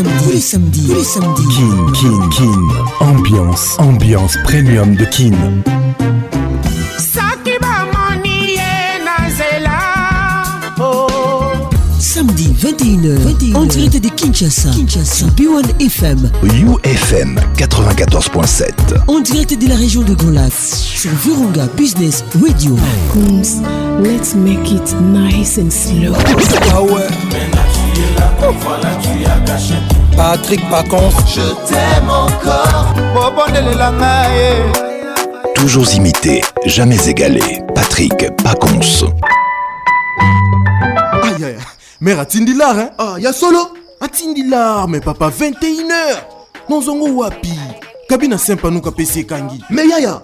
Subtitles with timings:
[0.00, 2.60] Samedi, tous les samedis, Kin, Kin, Kin.
[3.00, 5.32] Ambiance, ambiance premium de Kin.
[10.80, 11.06] Oh.
[11.98, 18.70] Samedi 21h, 21h, en direct de Kinshasa, Kinshasa, B1 FM, UFM 94.7,
[19.06, 20.50] en direct de la région de Golas,
[20.94, 22.74] sur Virunga Business Radio.
[24.02, 26.14] let's make it nice and slow.
[29.26, 29.29] Ah
[30.16, 32.94] Patrick Pacons Je t'aime encore
[35.56, 39.10] Toujours imité, jamais égalé Patrick Pacons
[41.24, 41.56] Aïe aïe
[42.00, 43.58] Mère atindilar hein Ah ya solo
[44.00, 47.52] atindilar mais papa 21h zongo wapi
[48.08, 48.92] kabina nous nuka
[49.26, 49.60] kangi.
[49.68, 50.22] Mais ya ya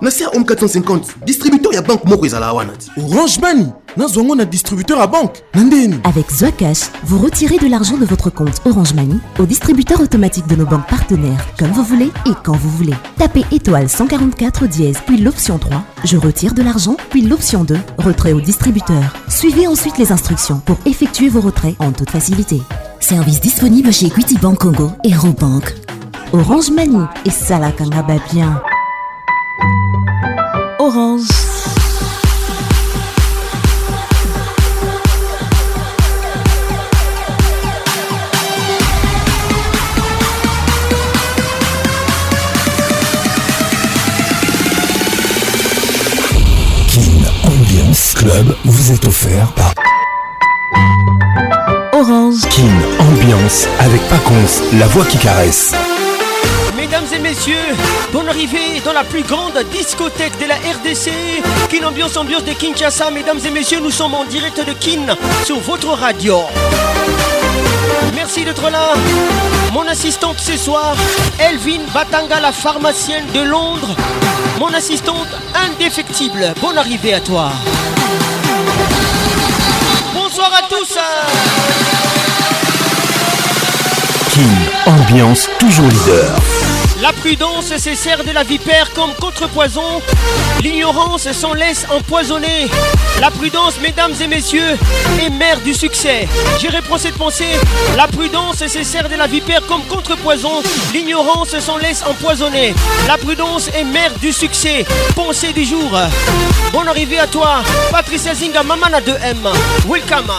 [0.00, 5.42] nasia home 450 distributeur à banque moko à orange mani nazwa na distributeur à banque
[5.54, 5.60] na
[6.04, 10.56] avec Zoacash, vous retirez de l'argent de votre compte orange mani au distributeur automatique de
[10.56, 15.18] nos banques partenaires comme vous voulez et quand vous voulez tapez étoile 144 dièse puis
[15.18, 20.12] l'option 3 je retire de l'argent puis l'option 2 retrait au distributeur suivez ensuite les
[20.12, 22.62] instructions pour effectuer vos retraits en toute facilité
[23.00, 25.74] service disponible chez Equity Bank Congo et Robank
[26.32, 28.62] Orange Mani et Salakanga bien.
[30.82, 31.28] Orange.
[46.88, 49.74] King Ambiance Club vous est offert par
[51.92, 52.36] Orange.
[52.48, 52.66] King
[52.98, 55.72] Ambiance avec Paconce, la voix qui caresse
[56.90, 57.76] mesdames et messieurs,
[58.12, 61.12] bonne arrivée dans la plus grande discothèque de la RDC.
[61.68, 65.02] Kin Ambiance Ambiance de Kinshasa, mesdames et messieurs, nous sommes en direct de Kin
[65.44, 66.40] sur votre radio.
[68.16, 68.94] Merci d'être là.
[69.72, 70.96] Mon assistante ce soir,
[71.38, 73.94] Elvin Batanga, la pharmacienne de Londres.
[74.58, 75.28] Mon assistante
[75.64, 76.54] indéfectible.
[76.60, 77.52] Bonne arrivée à toi.
[80.12, 80.96] Bonsoir à tous.
[84.32, 86.40] Kin ambiance toujours leader.
[87.02, 90.02] La prudence se sert de la vipère comme contrepoison.
[90.62, 92.68] L'ignorance s'en laisse empoisonner.
[93.22, 94.76] La prudence, mesdames et messieurs,
[95.24, 96.28] est mère du succès.
[96.60, 97.58] J'irai procès cette pensée.
[97.96, 100.62] La prudence se sert de la vipère comme contrepoison.
[100.92, 102.74] L'ignorance s'en laisse empoisonner.
[103.08, 104.84] La prudence est mère du succès.
[105.16, 105.90] Pensée du jour.
[106.70, 109.48] Bonne arrivée à toi, Patricia Zinga, Mamana 2M.
[109.88, 110.30] Welcome.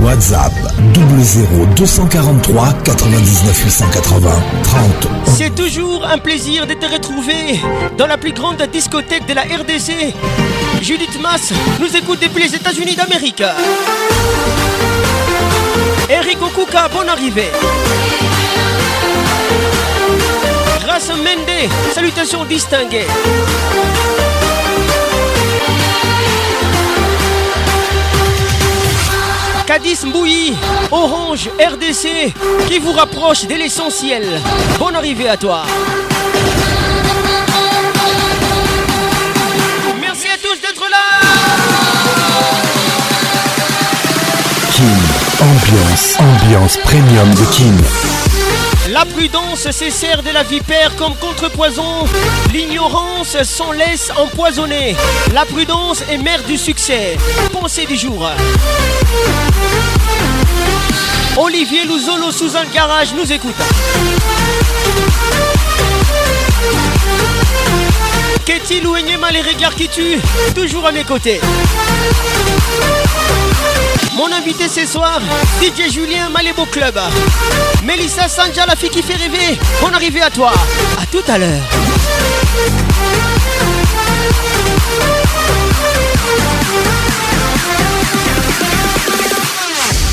[0.00, 0.52] WhatsApp
[0.94, 4.30] 00243 99 880
[4.62, 5.10] 30.
[5.26, 7.60] C'est toujours un plaisir de te retrouver
[7.98, 10.14] dans la plus grande discothèque de la RDC.
[10.82, 13.42] Judith Mass nous écoute depuis les États-Unis d'Amérique.
[16.10, 17.50] Eric Okuka, bonne arrivée.
[20.84, 23.06] Grâce Mende, salutations distinguées.
[29.66, 30.52] Cadiz Mbouilly,
[30.90, 32.34] Orange, RDC,
[32.68, 34.22] qui vous rapproche de l'essentiel.
[34.78, 35.62] Bonne arrivée à toi.
[39.98, 41.26] Merci à tous d'être là.
[44.72, 44.96] Kim,
[45.40, 47.78] ambiance, ambiance premium de Kim.
[48.94, 52.04] La prudence se de la vipère comme contrepoison.
[52.52, 54.94] L'ignorance s'en laisse empoisonner.
[55.34, 57.18] La prudence est mère du succès.
[57.52, 58.30] Pensée du jour.
[61.36, 63.56] Olivier Louzolo sous un garage nous écoute.
[68.46, 68.84] Qu'est-il
[69.18, 70.20] mal les regards qui tuent
[70.54, 71.40] Toujours à mes côtés.
[74.16, 75.20] Mon invité ce soir,
[75.60, 76.96] DJ Julien Malébo Club.
[77.84, 79.58] Melissa Sanja, la fille qui fait rêver.
[79.82, 80.52] On arrive à toi.
[81.02, 81.62] À tout à l'heure.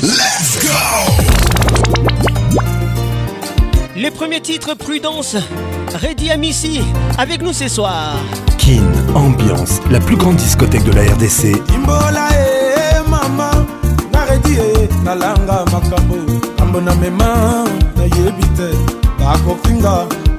[0.03, 2.01] let's go
[3.97, 5.35] Les premiers titres Prudence,
[6.01, 6.79] Ready Amici,
[7.17, 8.13] avec nous ce soir.
[8.57, 8.81] Kin,
[9.13, 11.51] ambiance, la plus grande discothèque de la RDC.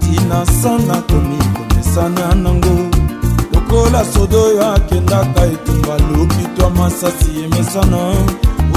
[0.06, 2.74] tina sanga komikondesana nango
[3.54, 7.98] lokola sodo oyo akendaka etumba lokitwa masasi emesana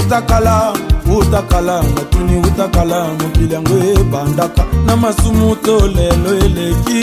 [0.00, 0.72] utakala
[1.18, 7.02] utakala matuni utakala mokili yango ebandaka na masumu to lelo eleki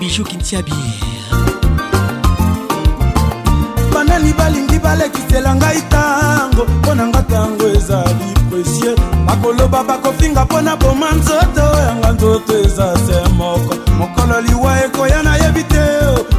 [0.00, 0.72] biju kintiabi
[3.94, 8.96] banani balingi balekisela ngai ntango mpo na ngata yango ezali presie
[9.26, 15.62] bakoloba bakofinga mpo na boma nzoto yanga nzoto eza se moko mokolo liwa ekoya nayebi
[15.64, 15.84] te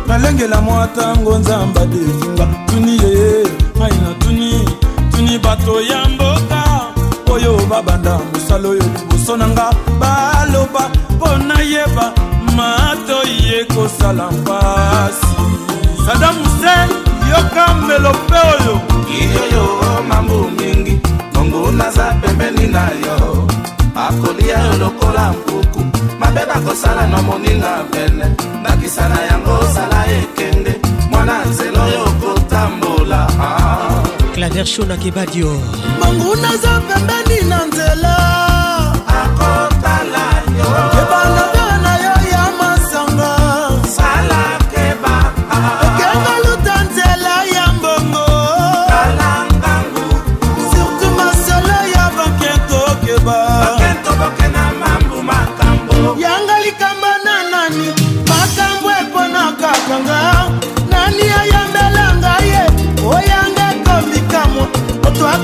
[0.07, 3.43] nalengela mwa ntango nzamba definga tuni ye
[3.77, 4.55] ngai na tuni
[5.11, 6.61] tuni bato ya mboka
[7.33, 9.67] oyo babanda mosala oyo liboso na nga
[9.99, 10.83] baloba
[11.13, 12.05] mpo nayeba
[12.57, 15.31] matoi ekosala mpasi
[16.05, 16.87] sadam husen
[17.31, 18.73] yoka mbelo mpe oyo
[19.19, 19.63] iyoyo
[20.09, 21.06] mambo mingi
[21.67, 23.17] o naza pembeni na yo
[24.05, 25.81] akolia yo lokola mpuku
[26.21, 28.25] mabe bakosala na moninga pene
[28.63, 30.73] nakisa na yango osala ekende
[31.11, 34.07] mwana nzela oyo okotambola ah.
[34.33, 35.49] claver shona kebadio
[35.99, 38.36] mangu naza pembeni na nzela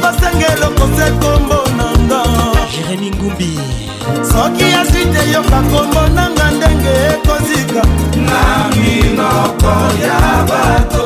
[0.03, 2.19] basengelo kose kombo nanga
[2.71, 3.51] jérémi ngumbi
[4.31, 7.81] soki azwi te yoka kombo nanga ndenge ekozika
[8.29, 8.41] na
[8.79, 9.73] minoko
[10.05, 10.19] ya
[10.49, 11.05] bato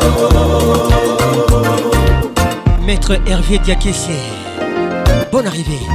[2.88, 4.18] maître hervier diakese
[5.32, 5.86] bonne arrivée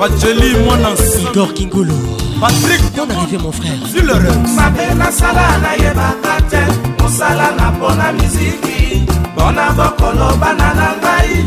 [0.00, 1.92] Pacheli mwana Sidor Kingolo
[2.40, 8.10] Patrick Ton arrivé mon frère Zulere Mabe na sala na yebaka te Mosala na mpona
[8.12, 11.44] miziki Mpona bokolobana na ngai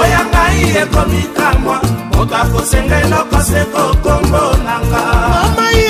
[0.00, 1.76] Oya ngai ekomikamwa
[2.12, 5.02] Moto akosenga eloko se kokombo na nga
[5.56, 5.83] Mama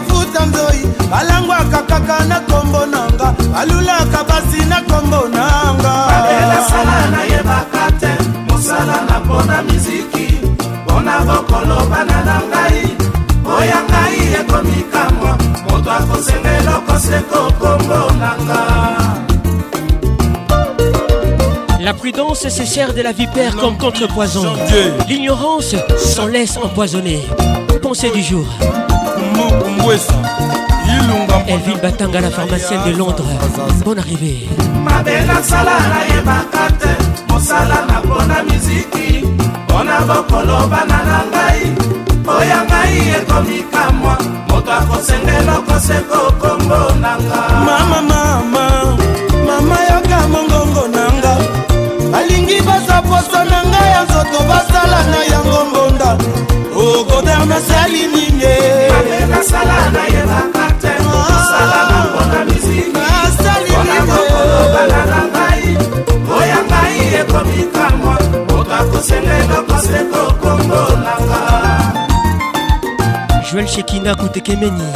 [0.00, 0.82] mafuta mzoi
[1.20, 8.10] alangwaka kaka na kombo nanga alulaka basi na kombo nanga abelasala nayebaka te
[8.48, 10.26] mosala na mpona miziki
[10.84, 12.82] mpona bokolobana na ngai
[13.56, 15.32] oya ngai ekomikamwa
[15.70, 18.60] moto akosenga eloko seko kombo nanga
[21.82, 24.52] La prudence se sert de la vipère comme contrepoison.
[25.08, 27.22] L'ignorance s'en laisse empoisonner.
[27.82, 28.44] Pensée du jour.
[29.82, 30.14] ngwesa
[31.48, 33.26] elvin batanga la pharmacien de londres
[33.84, 34.46] bon arrivé
[34.84, 36.92] mabe nasala nayebaka te
[37.28, 39.06] mosala na mpona miziki
[39.64, 41.60] mpona bokolobana na ngai
[42.38, 44.14] oya ngai ekomikamwa
[44.48, 48.64] moto akosengela okoseko kombo nanga mama mama
[49.48, 51.32] mama yoka mongongo nanga
[52.12, 56.10] balingi baza poso na ngai ya nzoto basala na yango mbonda
[59.60, 65.64] mosala nayebaka te mosala na mboka mizingiolakokobala na ngai
[66.38, 68.14] oya ngai ekomikamwa
[68.48, 71.40] moto akosenga elokose kokongolanga
[73.46, 74.86] joel shekinga kutekemeni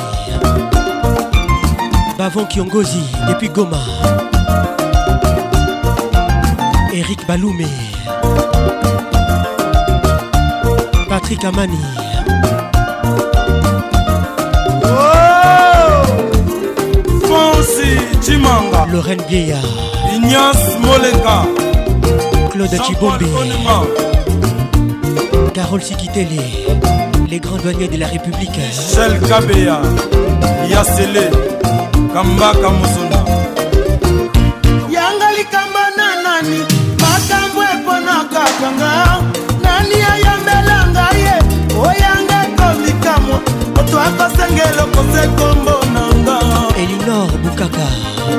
[2.19, 3.81] bavon kiongozi depuis goma
[6.95, 7.69] eric balume
[11.09, 11.81] patrick amani
[18.95, 19.59] Lorraine Vieillard
[20.15, 21.43] Ignace Molenga
[22.53, 23.27] Claude Chibombi
[25.53, 26.39] Carole Sikitele
[27.29, 29.83] Les grands douaniers de la République Michel Kabea
[30.71, 31.29] Yasele
[32.15, 33.19] Kambaka Mosona
[34.89, 36.61] Yanga likamba nanani
[37.01, 39.19] makambo eponaka kanga
[39.61, 43.43] nani ayambelanga ye oyanga ekomikamo
[43.75, 45.84] moto akosengela okose kombo
[46.85, 47.87] elinor bukaka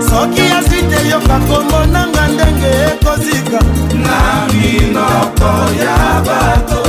[0.09, 3.59] soki azwi te yoka kombo nanga ndenge ekozika
[4.05, 4.19] na
[4.53, 5.49] minoko
[5.83, 5.95] ya
[6.27, 6.79] bato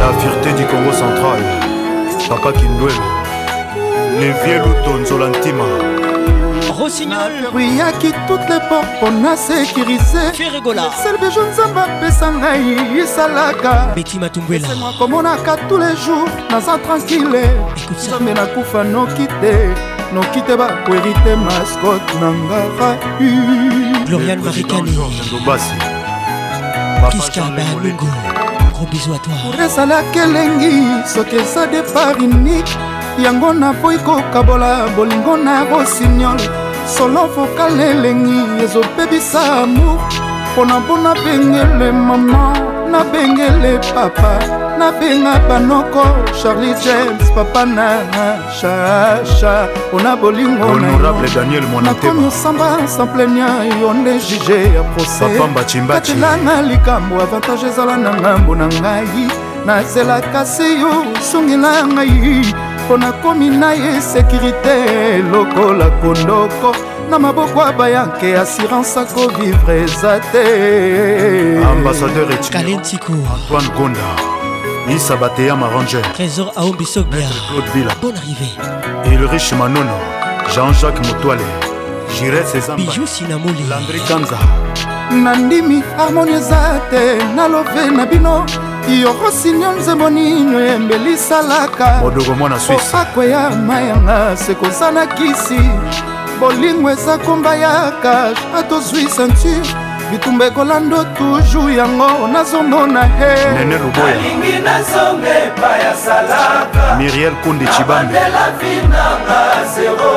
[0.00, 1.40] la fierté du congo central
[2.28, 3.02] papa kindwelo
[4.20, 5.68] levier lutonzola ntima
[6.78, 14.68] rossignolbruyaki toute les porte mpona sécurise ferregolaselbejo nzambe apesa ngai esalaka betimatungwela
[14.98, 17.42] komonaka tous les jours naza tranquille
[17.96, 19.54] nzambe nakufa noki te
[20.14, 22.90] noki te bakweri te maskote na ngara
[24.08, 25.74] glorian marikaniobasi
[27.12, 28.08] kiskabalungu
[28.76, 30.74] gros bisou à toi esalaki elengi
[31.14, 32.78] soki eza depart unique
[33.18, 36.38] yango napoyi kokabola bolingo na rosignol
[36.88, 40.00] solo vokal elengi ezopebisa amour
[40.52, 42.58] mpo na mpo nabengele mama
[42.90, 44.38] nabengele papa
[44.78, 46.04] nabenga banoko
[46.42, 48.00] charlie james papa na
[48.60, 50.66] chacha mpona bolingo
[51.82, 53.48] nakomi osamba samplenia
[53.80, 59.28] yo nde juge ya prosekatelanga likambo avantage ezala na ngambo na ngai
[59.66, 62.44] nazelaka se yo osungela ngai
[62.88, 66.72] mpo nakomi na ye sekurité lokola kondoko
[67.10, 74.10] na maboko ya bayanke assurance akovivre eza te ambassadeur etiantoine gonda
[74.88, 78.50] isa bateya maranger trésor aombisobiaclaude bila bon arrivé
[79.14, 79.92] ilrich manono
[80.54, 81.44] jean-jacques motoale
[82.18, 84.38] jure sezambijou sinamoli landri kanza
[85.16, 88.44] na ndimi harmoni eza te nalove na bino
[89.02, 95.60] yorosinio nzembo nino yembelisalaka oakweya mayanga sekoza na kisi
[96.40, 98.12] bolingo eza kombayaka
[98.58, 107.32] atozwi ceinture bitumba ekolando tuju yango nazomona he nene luboyalingi nazonga epai ya salaka miriel
[107.44, 109.40] konde cibambela vinanga
[109.74, 110.12] zero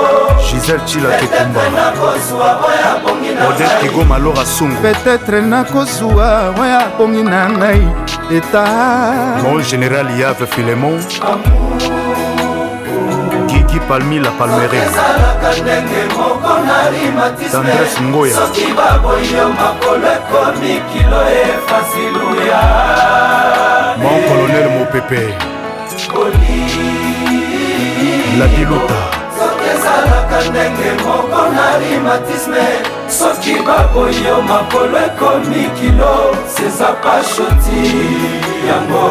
[0.54, 7.88] gisele cila kekumbaoder kigo malora sungu peut-être nakozwa oya bongi na ngai
[8.32, 8.66] eta
[9.44, 12.01] mon général yave filemon amour
[13.74, 22.62] niki palmi la palmereezalaka ndenge moko narimatistandres ngoya soki baboyi yo makolo ekomi kilo efasiluya
[24.04, 25.24] mon colonel mopepe
[28.40, 29.00] la diluta
[29.40, 32.64] soki ezalaka ndenge moko narimatisme
[33.20, 36.14] soki baboyi yo makolo ekomi kilo
[36.56, 37.80] seza pashoti
[38.70, 39.02] yango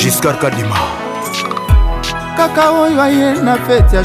[0.00, 1.07] juscar kadima
[2.38, 4.02] kaka oyo aye na fete ya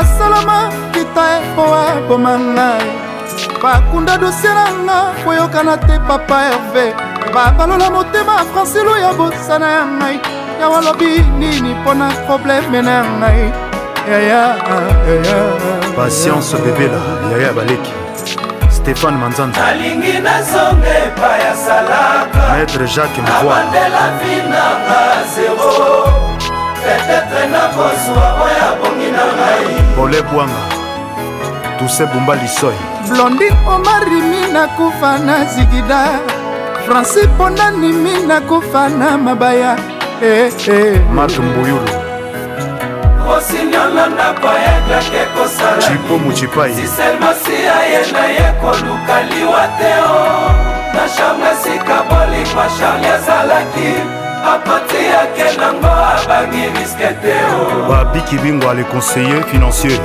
[0.00, 0.58] asalama
[0.92, 2.88] kita e po aboma ngai
[3.62, 6.86] bakunda dosie nanga koyokana te papa herve
[7.34, 10.16] babalola motema francilo ya bosana ya ngai
[10.60, 13.44] yawa lobi nini mpo na probleme na ya ngai
[14.10, 14.44] yaya
[15.96, 16.98] patience bebela
[17.30, 17.92] yaya baleki
[18.74, 25.02] stéphane manzanza alingi nazonga epai asalaka maître jacques mvoiabandela vinanga
[25.34, 26.27] zero oh.
[26.88, 30.62] petetre nakozwa oyo abongi na ngai polebwanga
[31.78, 36.00] tuse bumba lisoi blondin omarimi nakufa na zigida
[36.84, 39.72] franci ponanimi nakufa na mabaya
[40.22, 41.00] eh, eh.
[41.14, 41.92] mark mbuyulu
[43.24, 50.26] kosinyola ndako eglake kosalacipo mucipai siselmasia ye na ye koluka liwa te o
[50.94, 53.94] na chambre esika bolingwa charle azalaki
[54.46, 57.34] apoti yake nango abangi riske te
[57.88, 59.98] babiki bingwa le conseiller financier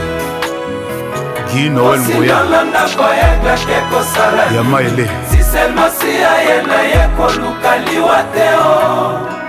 [1.54, 8.20] guy noel ngoyana ndako yega te kosala ya maele siselmasi aye na ye koluka liwa
[8.34, 8.82] te o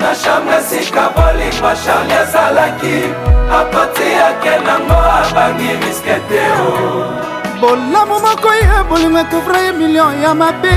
[0.01, 2.97] na chambre sika bolingwa charle azalaki
[3.61, 6.73] apoti yake nango abangi riske te o
[7.61, 10.77] bolamu moko ye bolingo ekovraye milio ya mabe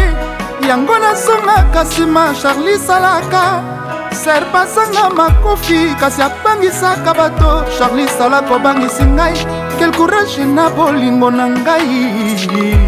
[0.69, 3.76] yango nazonga kasi ma charli salaka
[4.17, 9.35] serpa asanga makofi kasi abangisaka bato charlis alak obangisi ngai
[9.77, 12.35] quel courage na bolingo na ngai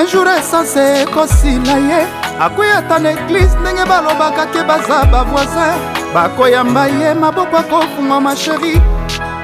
[0.00, 2.06] injour esanse ekosila ye
[2.40, 5.72] akwei ata na eglize ndenge balobaka ke baza bavoisin
[6.14, 8.80] bakoyamba ye maboko akofungwa masheri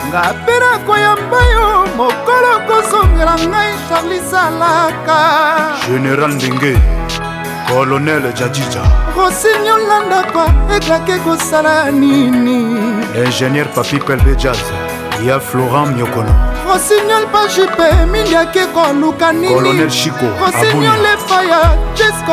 [0.09, 5.18] nga mpe nakoyamba yo oh, mokolo kozongela ngai charlis alaka
[5.88, 6.78] général ndenge
[7.68, 8.83] colonel jadija
[9.16, 14.59] rosinio landakwa eklaki kosala nini ingénieur papi pelbe jazz
[15.25, 16.30] ya florent miokono
[16.66, 22.33] rosignol pajipe mindiaki koluka ninicolonel chico rosignol epaya jesco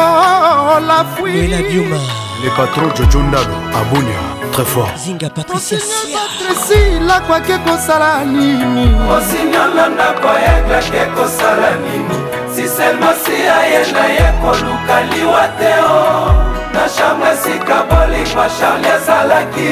[0.88, 4.18] lafui le patron jojo ndalo abunia
[4.52, 12.16] très fort zinga patricia sia lakwaki kosala nini rosignol na ndako yeglaki kosala nini
[12.56, 19.70] siselmasi ayenda ye koluka liwa te o na chambre esika bolingwa charle azalaki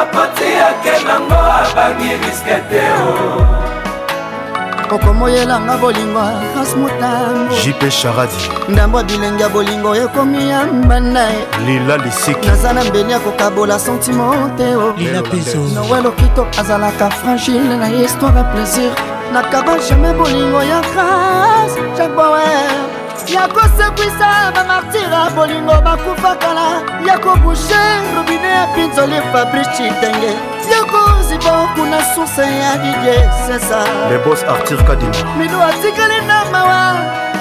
[0.00, 4.94] apatiyake nango abangi riske te o oh.
[4.94, 6.20] okomoyelanga bolingo
[6.56, 11.44] ras motango jipe charadi ndambo bilenge ya bolingo ekomi ya mbanda eh.
[11.66, 14.94] lila lisiki naza na mbeni ya kokabola sentimo te eh, o oh.
[14.96, 18.90] lila peso noel okito azalaka fragile na histoire ya plaisir
[19.32, 22.87] nakaba jamai bolingo ya ras jaboer eh.
[23.34, 27.82] ya kosekwisa bamartira bolingo bakufa kala ya kobushe
[28.16, 30.26] robine ya pinzoli fabrice chitenge
[30.72, 33.78] ya koziba kuna source ya didie sesa
[34.10, 36.96] lebos artir kadima mido atikali na mawa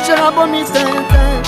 [0.05, 1.41] sherabomitentin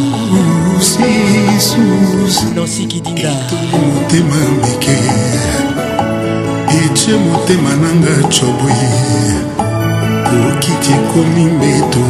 [2.54, 3.32] nansi kidinda
[3.72, 4.98] motema mike
[6.76, 8.80] etie motema nanga cobwi
[10.44, 12.04] lokiti ekomi mbeto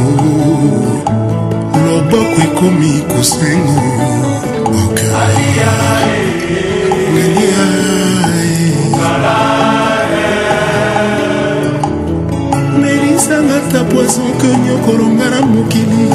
[1.85, 3.81] loboko ekomi kosengo
[4.85, 5.73] okealia
[13.73, 16.05] ata poison ke nyokolonga na mokili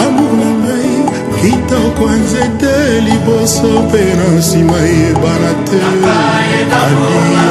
[0.00, 0.92] amour na ngai
[1.40, 2.72] kitoko ya nzete
[3.04, 7.46] liboso mpe na nsima yebana te aliya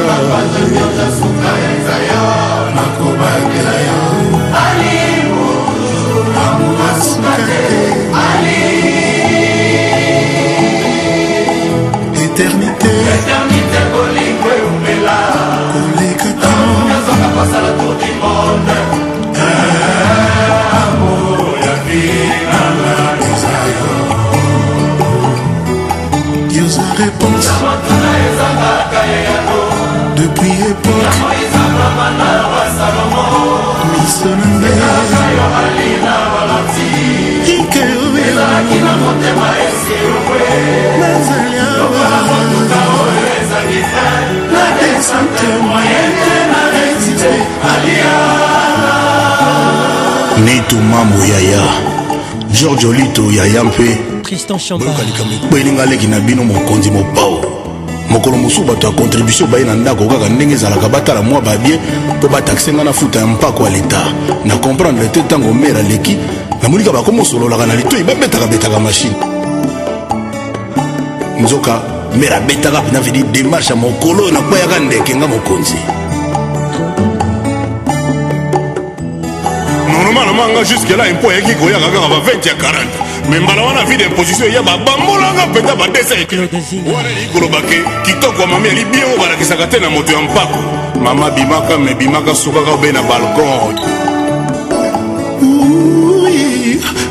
[2.75, 4.10] nakobangela yo
[30.41, 30.89] prier po
[33.91, 35.37] miso na ngenazali
[42.01, 42.37] awa
[44.51, 47.33] nadesante moyete na resiste
[50.43, 51.61] nito mambo yaya
[52.53, 57.60] george olito yaya mpe tristan chambaoyoka likambo ekwelinga leki na bino mokonzi mopao
[58.21, 61.79] mokolo mosusu bato ya contribution baye na ndako kaka ndenge ezalaka batala mwa babie
[62.17, 63.99] mpo bataxe ngai na futa ya mpako ya leta
[64.45, 66.17] na komprendre te ntango mare aleki
[66.61, 69.15] namonika bakomosololaka na litoi babetaka-betaka mashine
[71.41, 71.81] nzoka
[72.13, 75.77] mare abetaka mpena vidi demarshe ya mokolo oyo nakweyaka ndeke nga mokonzi
[80.03, 82.53] normalement nga jusque là impo eyaki koyaka kaka ba 20 ya
[83.09, 88.67] 40 me mbala wana vi de position eya babambolanga mpenza badesaiwana likolobake kitoko ya mami
[88.67, 90.59] ya libie oyo balakisaka te na moto ya mpako
[91.03, 93.79] mama bimaka me bimaka sukaka obe na balkon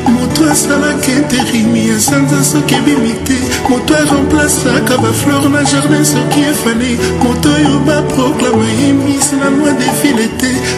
[0.07, 3.33] moto asalaka interimi asanza soki ebimi te
[3.69, 10.27] moto aremplasaka baflore na jardin soki efane moto oyo baproklama yemis na loi de vile
[10.27, 10.70] te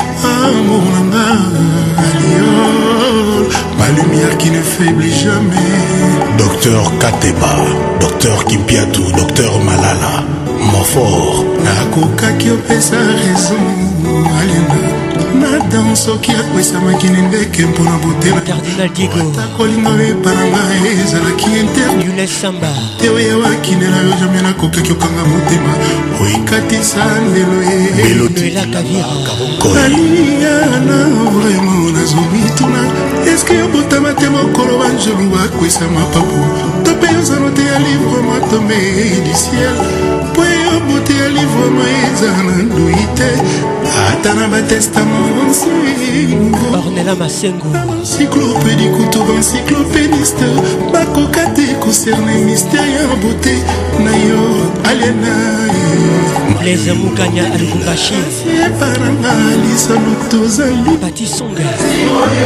[0.44, 5.74] amour nanga aliol ma lumière qui ne faiblit jamais
[6.38, 7.54] docteur kateba
[8.02, 10.16] docteur kimpiatu docteur malala
[10.72, 13.66] mofor nakokaki opesa raison
[14.40, 14.93] alinga
[15.39, 18.56] natan soki akwesamaki na ndeke mpona botelata
[19.58, 22.28] kolinga oyepa na ngai ezalaki interne
[23.15, 25.74] oyewaki nela yo jamai nakokaki okanga motema
[26.22, 28.82] oikatisa lelo yeyaliana
[29.60, 32.82] vraimen nazomi tuna
[33.34, 36.39] eske yobotama te mokolo banjelu bakwesa mapapu
[36.86, 38.78] to mpe yozano te ya livre matome
[39.26, 39.78] du ciel
[40.88, 43.30] bote ya livrama eza na ndoi te
[44.10, 45.17] ata na batestama
[48.00, 50.46] encyclopédie kutu baencyclopédiste
[50.93, 53.56] bakoka te concerne mystère ya bote
[54.04, 54.43] na yo
[54.89, 55.34] aliana
[56.60, 58.13] blaise mukanya alubumbashi
[58.67, 59.34] epananga
[59.67, 61.63] lisano tozali batisonga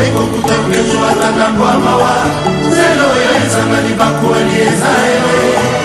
[0.08, 2.14] ekokutaka yo atanga ngwamawa
[2.76, 5.77] zelo yo ezanga libakuali eza yo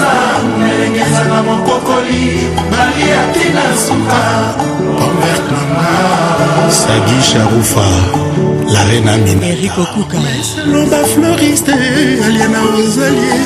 [0.00, 4.22] kosa nalengesaka mokokoli maria tina suka
[4.96, 5.86] omertama
[6.70, 7.86] sagi sharufa
[8.74, 10.18] la reine amina eric okuka
[10.72, 11.72] loba fleuriste
[12.26, 13.36] aliana ozalie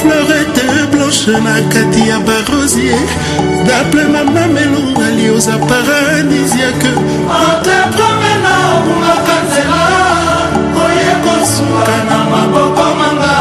[0.00, 0.62] fleurete
[0.92, 3.00] blanche na kati ya barosier
[3.66, 6.92] daple mama melo alioza paradisiake
[7.40, 9.82] ante promena obungaka nzela
[10.86, 13.34] oye kosuka na maboko manga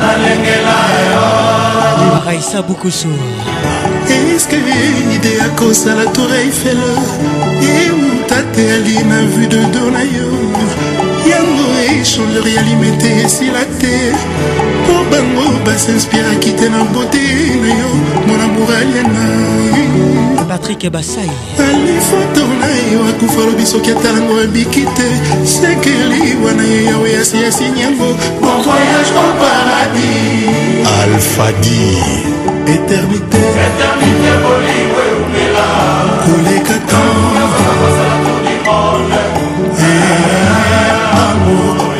[0.00, 0.95] nalengela
[2.26, 3.08] raïsa bukusu
[4.34, 4.56] eske
[5.16, 6.80] ide akosala tour eiffel
[7.82, 10.28] emuta te alina vu de do na yo
[11.30, 13.94] yango echandeur ya limete esila te
[14.82, 15.45] mpo bango
[15.76, 17.20] asinspire akite na bote
[17.62, 17.90] na yo
[18.26, 19.00] mwana morali
[20.34, 21.30] na patrik basai
[21.68, 25.08] alifoto na yo akufa lobi soki atalango ebiki te
[25.46, 28.08] sekeli wana ye yawe asiyasini yango
[28.40, 30.48] bon voyage au paradis
[31.00, 31.98] alfadi
[32.76, 33.40] éternité
[36.26, 37.52] koleka temps
[39.78, 41.95] eh, amour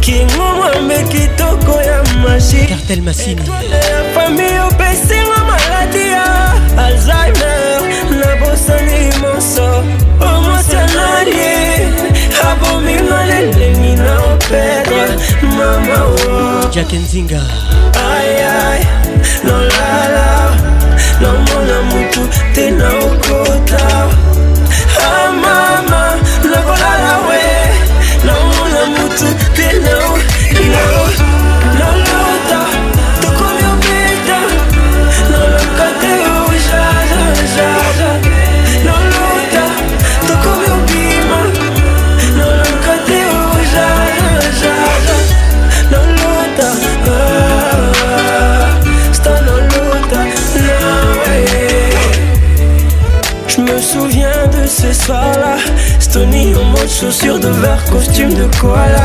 [0.00, 3.42] kingo mwambe kitoko ya mashikartel masini
[4.14, 6.52] fami opesinga maladi ya
[6.84, 7.80] alzheimer
[8.20, 9.84] na bosani monso
[10.20, 11.40] omosanali
[12.50, 15.04] abominga lelengi na opedre
[15.58, 16.06] mama
[16.74, 17.42] jack nzinga
[18.12, 18.80] ayay
[19.44, 20.54] nolala
[21.20, 22.20] nomona motu
[22.54, 23.99] te na okota
[56.12, 59.04] Tony en mode chaussures de verre, costume de koala.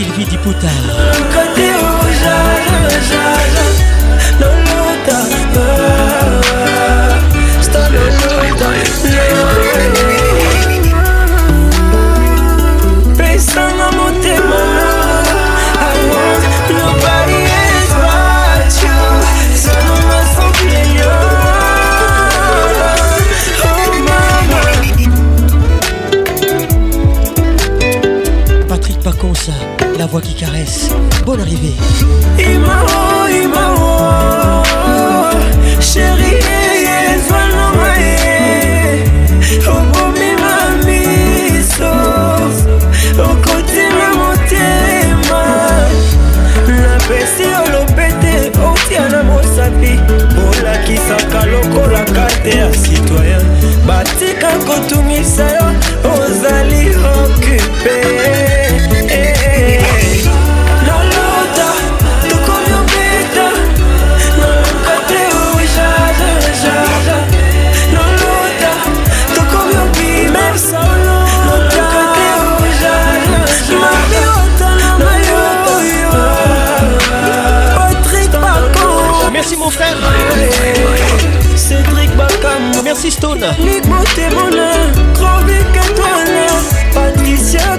[0.00, 0.68] Sylvie Diputa
[30.08, 30.90] voix qui caresse.
[31.24, 31.72] Bonne arrivée.
[35.80, 36.67] chérie.
[82.98, 87.78] Francis Stone Nick Motemona Grand Vicatoria Patricia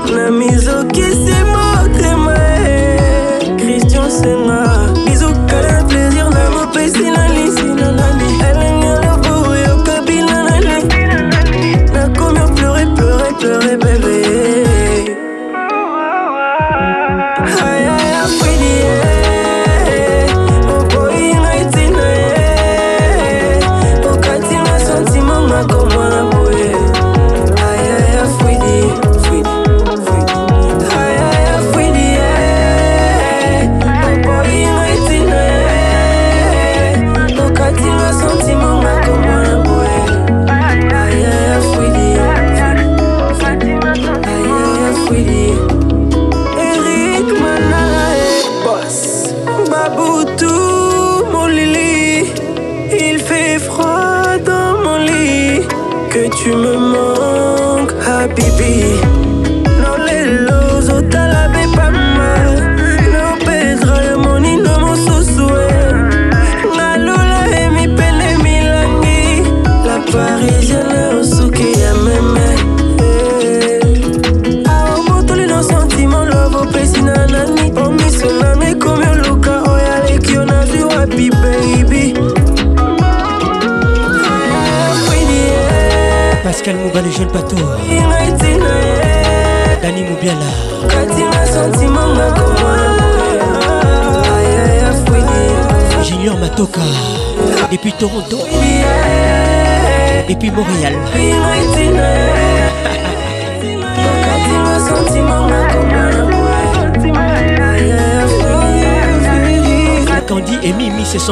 [0.15, 2.35] na mizokisi motema
[3.57, 4.70] christian senga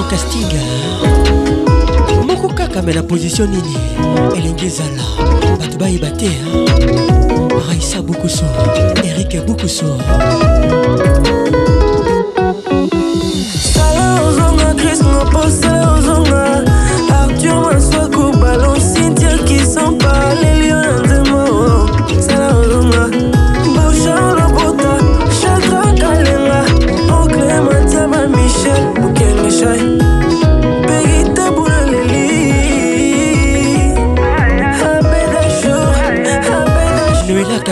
[0.01, 0.59] vincent castiga
[2.25, 3.75] moko kaka me na position nini
[4.35, 5.03] elengi ezala
[5.59, 6.29] bato bayeba te
[7.67, 8.45] raisa bukuso
[9.03, 9.97] erik bukuso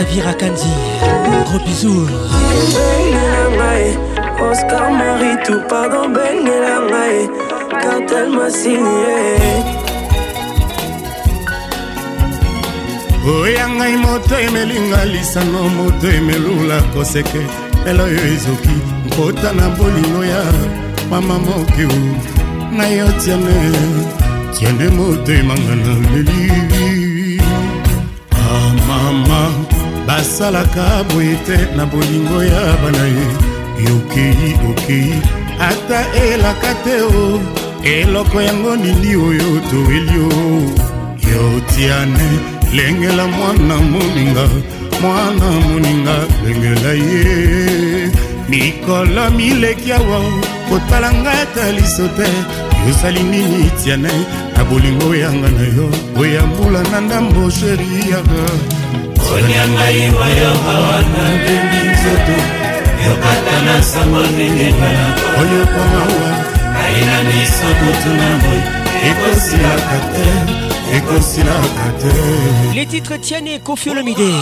[0.08, 0.74] Xavier Akandi
[1.46, 2.06] gros bisous
[4.50, 7.28] Oscar Maritou, pardon, Bengelangae,
[7.82, 8.86] quand elle m'a signé.
[13.26, 17.42] oya ngai moto emelinga lisano moto emelula koseke
[17.84, 20.42] lelo oyo ezoki nkota na bolingo ya
[21.10, 21.88] mama mokiu
[22.76, 23.56] na yo tiane
[24.54, 26.97] tiane moto emanga na melivi
[30.20, 33.24] asalaka boye te na bolingo ya bana ye
[33.96, 35.10] okei okei
[35.70, 36.00] ata
[36.30, 37.20] elaka te o
[37.96, 40.40] eloko yango nini oyo toweli o
[41.30, 42.28] yotiane
[42.76, 44.46] lengela mwana moninga
[45.02, 47.24] mwana moninga lengela ye
[48.50, 50.18] mikolo mileki awa
[50.68, 52.28] kotala ngai ata liso te
[52.86, 54.14] yozali nini tiane
[54.54, 55.86] na bolingo yanga na yo
[56.20, 58.44] oya mbula na ndambo sheri yanga
[59.34, 62.42] Onyama iwa yo hawana bendi nzoto
[63.06, 64.90] Yokata na samoni nyema
[65.40, 66.36] Oyo kwa maua
[66.84, 68.62] Aina niso kutuna moi
[69.10, 70.30] Iko silaka te
[70.96, 71.18] Iko
[71.98, 74.32] te Les titres tiennent et confient le midi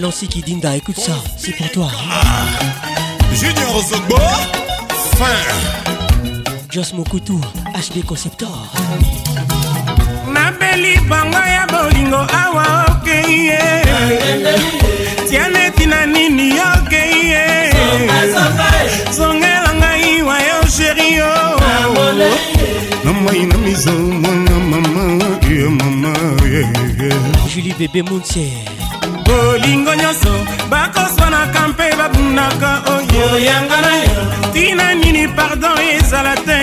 [0.00, 1.86] Nancy Kidinda, écoute ça, c'est pour toi.
[3.32, 4.18] Junior Zogbo,
[5.16, 6.34] fin.
[6.70, 7.38] Jos Mokutu,
[7.74, 8.66] HD Conceptor.
[10.70, 13.60] naleli bango ya bolingo awa okei ye
[15.28, 17.72] tianeti na nini okei ye
[19.16, 21.30] songela ngai wa yo sheri o
[23.04, 25.02] namai na mizo mwana mama
[25.50, 26.12] ye mama
[27.48, 28.70] julie bebe montiere
[29.26, 30.32] bolingo nyonso
[30.70, 34.14] bakoswanaka mpe babunaka oyoyanga na yo
[34.52, 36.58] tina nini pardon ezala te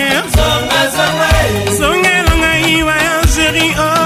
[1.78, 2.72] songelanga eh.
[2.78, 3.97] iwa ya géri o oh.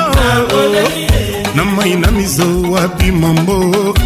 [1.55, 3.55] na mai na mizo wapi mambo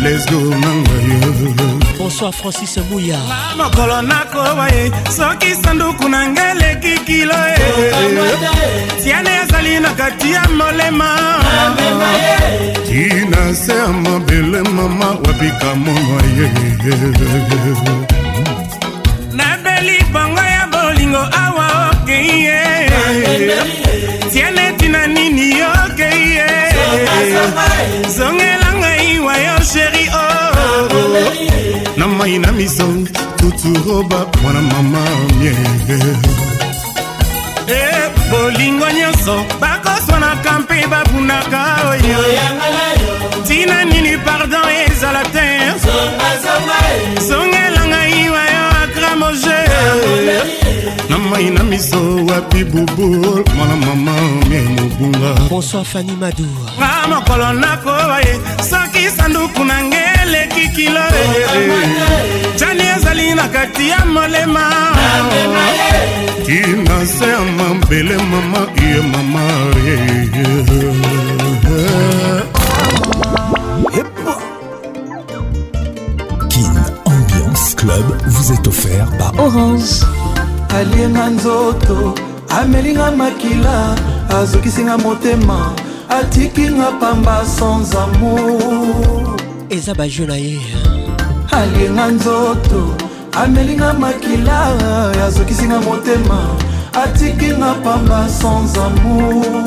[0.02, 3.20] lesgo na ngai bonsoir francis muya
[3.58, 4.84] mokolo nakoba ye
[5.16, 7.90] soki sanduku na ngai leki kilo e
[9.02, 11.10] tiane ezali na kati ya molema
[12.86, 18.15] tina se ya mabele mama wapika mono ye
[32.26, 32.84] mai na miso
[33.36, 34.98] tuturoba mwana mama
[35.38, 35.52] mie
[37.68, 41.60] e bolingo nyonso bakoswanaka mpe babunaka
[41.90, 42.18] oyo
[43.40, 45.46] ntina nini pardon ezala te
[47.28, 49.62] songela ngai wayo akramoje
[51.10, 54.12] na mai na miso wapi bubul mwana mama
[54.50, 58.34] mie mobunga bonsoir fani madour nga mokolo nakoba ye
[59.26, 61.80] sanduku na nge eleki kilo oh,
[62.58, 64.68] jani ezali na kati ya molema
[66.46, 67.08] tina eh.
[67.18, 69.46] se ya mabele mama ye mama
[76.48, 80.04] kin ambiance club vous est offert par orange
[80.78, 82.14] alienga nzoto
[82.48, 83.96] amelinga makila
[84.40, 85.72] azokisinga motema
[86.08, 89.15] atikinga pamba sans amour
[89.70, 90.58] eza bajeu na ye
[91.50, 92.94] alinga nzoto
[93.42, 94.68] amelinga makila
[95.26, 96.38] azokisinga motema
[97.04, 99.64] atikinga pamba sans amour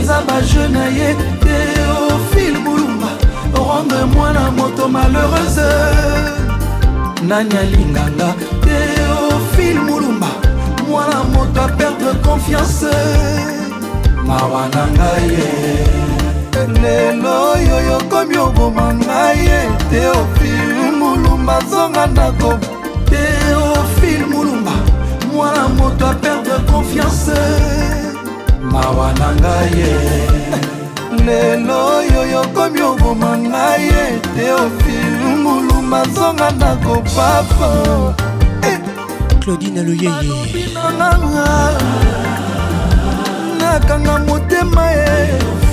[0.00, 3.08] eza bajeu na ye teofile bulumba
[3.54, 5.70] rendre mwana moto malheureuse
[7.28, 10.28] nani alinganga teofile mulumba
[10.88, 12.92] mwana moto aperdre confiance
[14.26, 16.09] mawa na ngai ye yeah.
[16.82, 22.52] lelo oyo yokomi oboma ngai ete ofil mulumba zonga ndako
[23.10, 23.24] te
[23.78, 24.72] ofil mulumba
[25.32, 27.40] mwana moto aperdre confiance
[28.72, 30.60] mawa na ngai ye eh.
[31.26, 37.70] lelo oyo yokomi oboma ngai ete ofil mulumba zonga ndako papa
[38.70, 38.78] eh,
[39.40, 40.42] claudine loyeye
[43.60, 45.69] nakanga motema ye eh.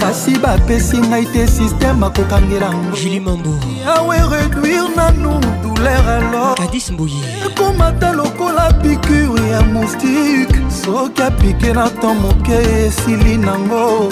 [0.00, 5.32] kasi bapesi ngai te sisteme akokangelangoyawe réduire nanu
[5.62, 14.08] douleur alorskomata lokola pikure ya moustike soki apike na to moke esili nango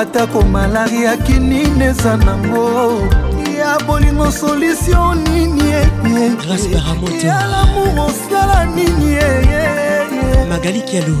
[0.00, 3.02] atako malari akinini eza nango
[3.58, 5.62] ya bolingo solutio nini
[6.06, 7.02] yalamour
[8.06, 9.83] osala nini yeye
[10.48, 11.16] magali kialo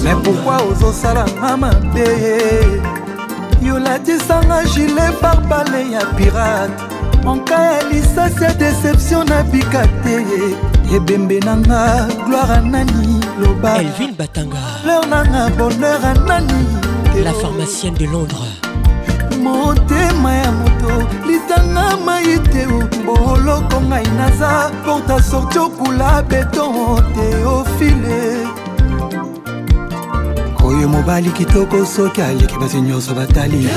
[0.03, 2.07] me pourkui ozosalanga mabe
[3.61, 6.73] yolatisanga gile barbale ya pirate
[7.23, 10.15] monka ya lisasi ya deception nabika te
[10.95, 16.63] ebembe nanga gloire anani loba elvin batanga leur nanga bonheur anani
[17.23, 18.58] la pharmacienne de londres
[19.39, 22.65] motema ya moto litanga mai te
[23.05, 28.19] boloko ngai naza porta sorti okula beton teofile
[30.67, 33.69] oyo mobali kitoko soki aliki basi nyonso batali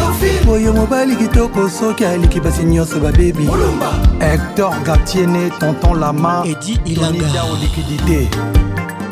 [0.51, 3.49] oyo mobali kitoko soki aliki basi nyonso babebi
[4.21, 7.29] hector gatiene tonton lama edi ilanga
[7.63, 8.29] liquidité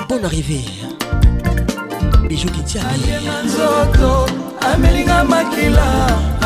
[0.08, 0.64] bon arrivé
[2.30, 4.26] bijo kitiaalienga nzoto
[4.74, 5.86] amelinga makila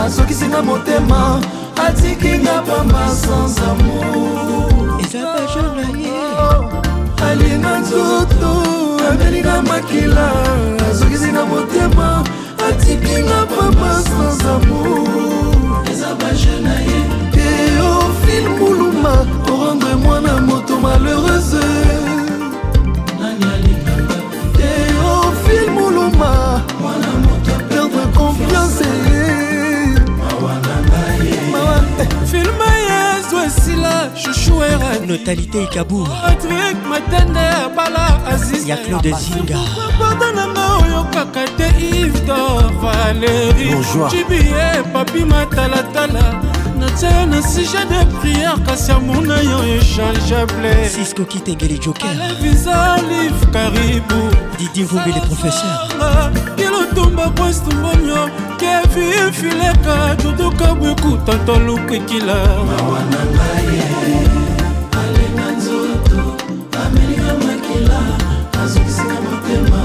[0.04, 1.40] azokisinga motema
[1.86, 6.22] atikinga pamba sans amour eza bajour na ye
[7.28, 8.50] alienga nzoto
[9.10, 10.26] amelinga makila
[10.90, 12.08] azokisinga motema
[12.68, 17.00] atikinga pamba sans amour eza bajour na ye
[17.34, 19.14] teofile muluma
[19.52, 21.64] orendre mwana moto malheureuse
[34.24, 38.04] chouchou erani notalité ikabu patrik matende ya bala
[38.34, 39.60] aziz ya claude zinga
[39.98, 41.68] pata nanga oyokaka te
[42.02, 43.68] ivdor valeri
[44.14, 46.24] jibie papi matalatala
[46.84, 54.20] natia na sujet de prière kasi amuna yo échangeable sisko kitegeli jokervisa live karibu
[54.58, 55.78] didi vumbi le professeur
[56.56, 58.28] ilotumba kwestumbono
[58.60, 62.34] kevi fileka duduka bwekuta tolukekila
[62.68, 63.82] mawana ngai
[65.00, 66.22] alinga nzoto
[66.84, 67.98] amelinga makila
[68.64, 69.80] azokisika motema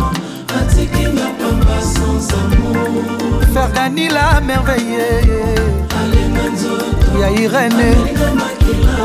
[0.62, 3.29] atikinga pamba sans amour
[3.60, 5.08] frère danila merveille
[7.22, 7.92] ya irene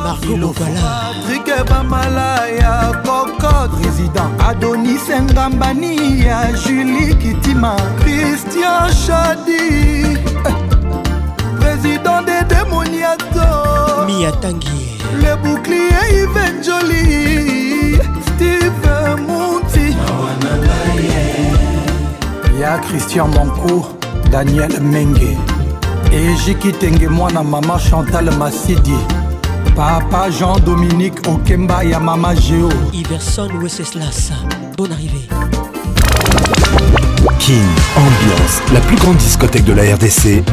[0.04, 10.18] Marco Bokala Patrick Bamala ya Cocotte Président Adonis Ngambani ya Julie Kitima Christian Chadi
[11.60, 17.55] Président des démoniato Mia Tanguy Le bouclier Yves Jolie
[22.60, 23.86] ya christian moncour
[24.32, 25.38] daniel menge
[26.14, 28.96] ejiki tenge mwana mama chantal masidi
[29.76, 34.32] papa jean dominique okemba ya mama geo iverson weseslas
[34.78, 35.28] bon arrivé
[37.40, 37.68] king
[37.98, 40.44] ambiance la plus grande discothèque de la rdc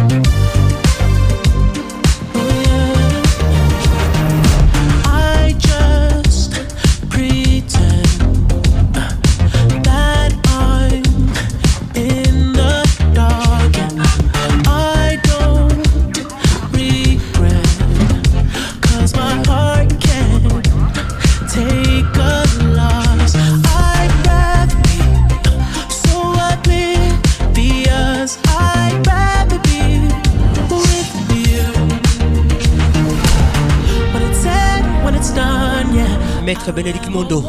[36.63, 37.43] Maître Bénédicte Mondo.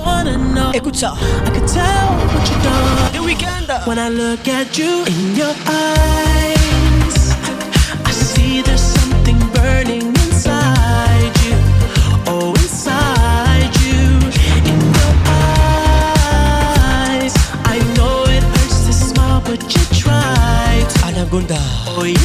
[0.73, 1.13] Écoute ça.
[3.13, 3.71] The weekend.
[3.85, 7.35] When I look at you in your eyes,
[8.05, 11.53] I see there's something burning inside you.
[12.27, 14.19] Oh, inside you.
[14.65, 19.81] In your eyes, I know it hurts to smile, but you
[21.87, 22.15] Oh, you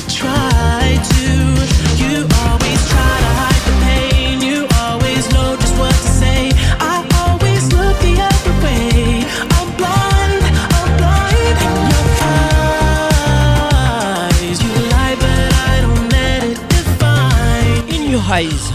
[18.41, 18.71] Eyes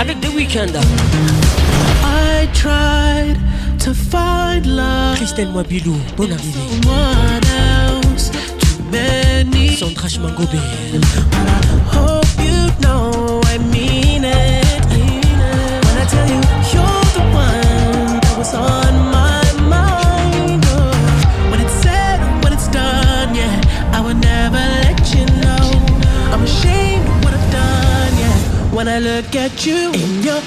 [0.00, 0.68] avec The Weeknd.
[2.04, 3.34] I tried
[3.80, 6.60] to find love Christelle Mwabilou, bonne arrivée.
[9.76, 10.58] Sandra Chmangobé.
[29.22, 30.39] could get you in your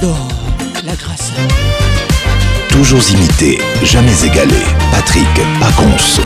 [0.00, 0.28] j'adore
[0.86, 1.32] la grâce.
[2.68, 4.56] Toujours imité, jamais égalé.
[4.92, 5.26] Patrick
[5.60, 6.20] Paconce.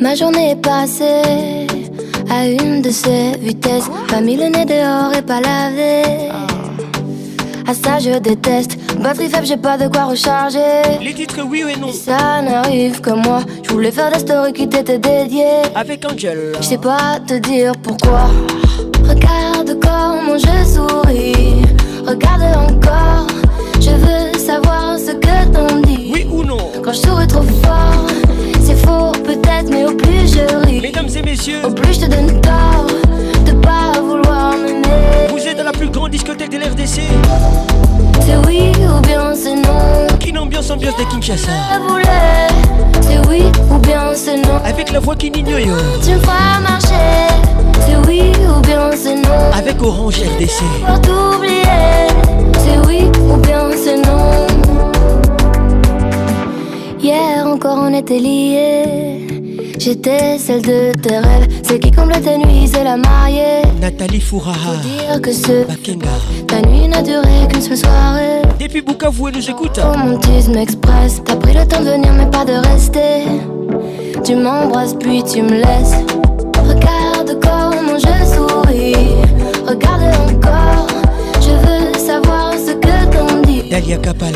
[0.00, 1.66] Ma journée est passée
[2.30, 3.88] à une de ces vitesses.
[4.08, 6.30] pas le nez dehors et pas lavé.
[6.32, 6.46] Ah.
[7.70, 8.78] À ça je déteste.
[9.00, 10.82] Batterie faible, j'ai pas de quoi recharger.
[11.00, 11.92] Les titres, oui ou non.
[11.92, 13.40] ça n'arrive que moi.
[13.62, 15.62] Je voulais faire des stories qui t'étaient dédiées.
[15.74, 16.52] Avec Angel.
[16.60, 18.30] Je sais pas te dire pourquoi.
[22.08, 23.26] regarde encore.
[23.80, 26.10] Je veux savoir ce que t'en dis.
[26.14, 28.06] Oui ou non Quand je souris trop fort,
[28.62, 30.80] c'est faux peut-être, mais au plus je ris.
[30.80, 32.86] Mesdames et messieurs, au plus je te donne tort
[33.46, 35.28] de pas vouloir m'aimer.
[35.30, 36.96] Vous êtes dans la plus grande discothèque de l'RDC.
[38.24, 41.50] C'est oui ou bien c'est non une ambiance, ambiance de Kinshasa.
[43.00, 44.60] C'est oui ou bien c'est non.
[44.64, 45.58] Avec la voix qui n'ignore.
[46.04, 47.32] Tu me feras marcher.
[47.86, 50.62] C'est oui ou bien ce nom Avec Orange RDC.
[50.86, 52.08] Pour t'oublier.
[52.58, 54.46] C'est oui ou bien ce nom
[57.00, 59.26] Hier encore on était liés.
[59.78, 63.62] J'étais celle de tes rêves, celle qui comble tes nuits, c'est la mariée.
[63.80, 64.76] Nathalie Fouraha.
[64.82, 65.64] dire que ce.
[66.46, 68.47] Ta nuit n'a duré qu'une seule soirée.
[68.58, 69.78] Depuis beaucoup, et nous écoute.
[70.52, 73.22] tu express, t'as pris le temps de venir mais pas de rester.
[74.24, 75.98] Tu m'embrasses puis tu me laisses.
[76.56, 79.14] Regarde comment je souris.
[79.64, 80.88] Regarde encore.
[81.40, 83.68] Je veux savoir ce que t'en dis.
[83.70, 84.32] Dalia Kapala.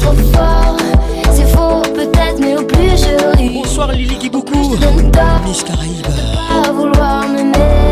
[0.00, 0.76] Trop fort,
[1.32, 3.50] c'est faux peut-être mais au plus je ris.
[3.62, 4.70] Bonsoir Lily Kiboukou.
[5.46, 6.06] Miss Caraïbe.
[6.64, 7.87] Pas vouloir m'aimer.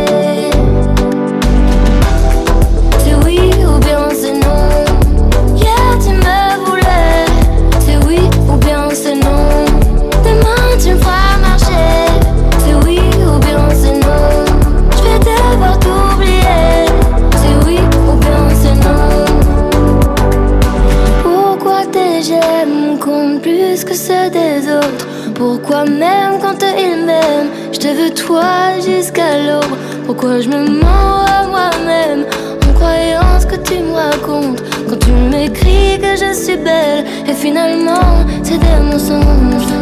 [28.27, 28.53] Pourquoi
[30.05, 32.25] Pourquoi je me mens à moi-même
[32.69, 37.33] en croyant ce que tu me racontes quand tu m'écris que je suis belle et
[37.33, 39.73] finalement c'est des mensonges.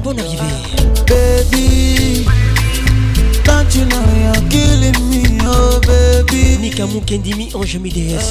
[0.00, 0.48] Bon arrivé,
[1.04, 2.24] Baby
[3.48, 8.28] Can't you know you're killing me, oh baby Nika Mukendimi, Ange MDS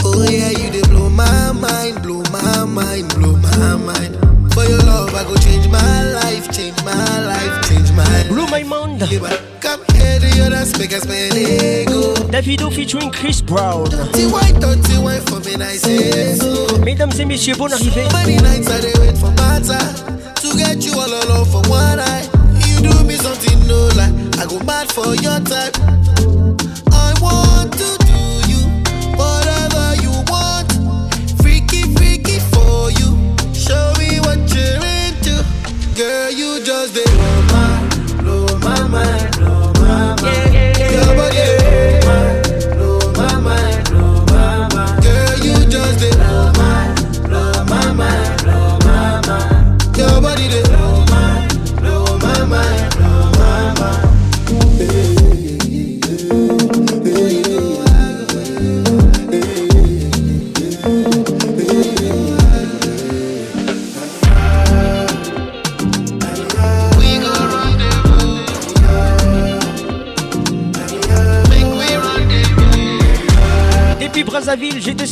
[0.04, 4.18] Oh yeah, you the blow my mind, blow my mind, blow my mind.
[4.54, 6.94] For your love, I go change my life, change my
[7.26, 9.02] life, change my Blow my mind.
[9.62, 13.88] Come here to your dance, make us The Davido featuring Chris Brown.
[16.86, 18.04] Mesdames et messieurs, bonne arrivée.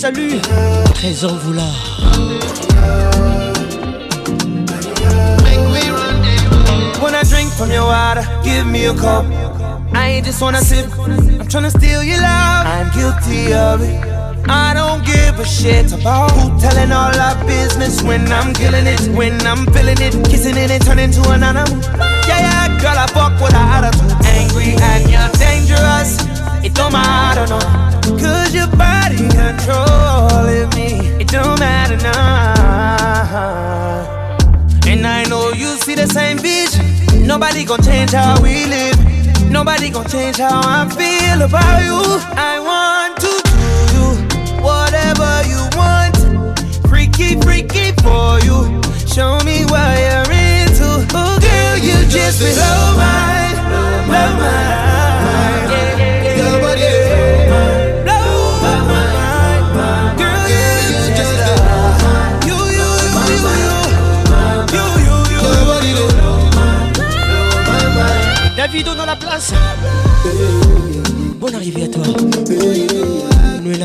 [0.05, 0.39] salue
[0.93, 1.65] Trésor la.
[7.03, 9.25] When I drink from your water, give me a cup
[9.93, 13.95] I ain't just wanna sip, I'm tryna steal your love I'm guilty of it
[14.47, 18.99] I don't give a shit about who telling all our business when I'm killing it,
[19.17, 21.77] when I'm feeling it, kissing it and turning to an animal.
[22.27, 24.13] Yeah, yeah, girl, I fuck with a attitude.
[24.37, 26.19] Angry and you're dangerous.
[26.63, 27.84] It don't matter, no.
[28.25, 30.93] Cause your body controlling me.
[31.21, 32.15] It don't matter now.
[34.91, 36.83] And I know you see the same vision.
[37.31, 38.97] Nobody gon' change how we live.
[39.57, 41.97] Nobody gon' change how I feel about you.
[42.51, 43.33] I want to
[43.93, 44.07] do you
[44.67, 46.15] whatever you want.
[46.89, 48.57] Freaky, freaky for you.
[49.13, 50.89] Show me what you're into.
[51.13, 55.13] Oh, girl, you just blow my, blow my mind.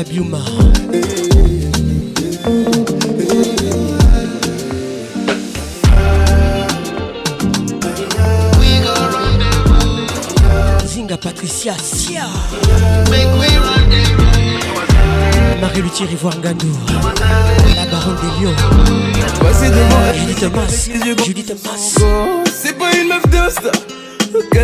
[0.03, 0.39] la Biuma.
[10.85, 12.21] Zinga Patricia Sia.
[15.61, 16.69] Marie-Luthier Rivoire gandour,
[17.75, 18.55] La baronne des lions.
[20.29, 21.25] Judith Mas.
[21.25, 22.03] Judith Mas.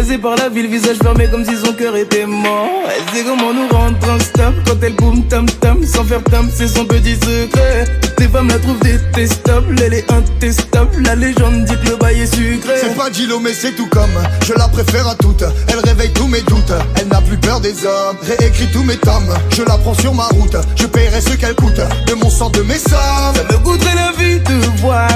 [0.06, 2.68] C'est par la ville, visage fermé comme si son cœur était mort.
[2.86, 6.68] Elle sait comment nous rendre instables quand elle boum tam tam sans faire tam, c'est
[6.68, 7.86] son petit secret.
[8.16, 11.02] Tes femmes la trouvent détestable, elle est intestable.
[11.04, 12.74] La légende dit que le bail est sucré.
[12.80, 14.14] C'est pas Gilo, mais c'est tout comme.
[14.45, 15.43] Je la préfère à toutes.
[15.68, 16.74] Elle réveille tous mes doutes.
[17.02, 18.18] Elle n'a plus peur des hommes.
[18.22, 19.34] Réécrit tous mes tomes.
[19.50, 20.56] Je la prends sur ma route.
[20.76, 22.91] Je paierai ce qu'elle coûte de mon sang, de mes sommes.
[22.91, 25.08] Ça me goûterait la vie de voir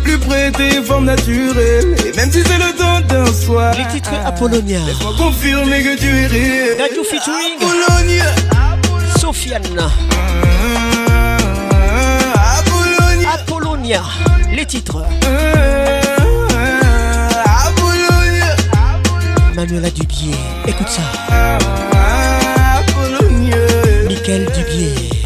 [0.00, 1.94] plus près des formes naturelles.
[2.06, 4.80] Et même si c'est le temps d'un soir, les titres Apollonia.
[4.86, 6.76] Laisse-moi confirmer que tu es réel.
[7.10, 8.24] featuring Apollonia.
[9.18, 9.62] Sofiane.
[9.78, 9.90] Ah,
[12.58, 13.30] Apollonia.
[13.34, 14.02] Apollonia.
[14.52, 15.04] Les titres.
[15.24, 16.06] Ah,
[17.66, 18.54] Apollonia.
[19.54, 20.34] Manuela Dubier.
[20.66, 21.02] Écoute ça.
[21.30, 21.58] Ah,
[22.78, 23.56] Apollonia.
[24.08, 25.19] Michael Dubier.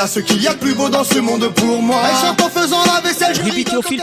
[0.00, 1.96] elle ce qu'il y a de plus beau dans ce monde pour moi.
[2.04, 4.02] Elle chante en faisant la vaisselle, je répète au fil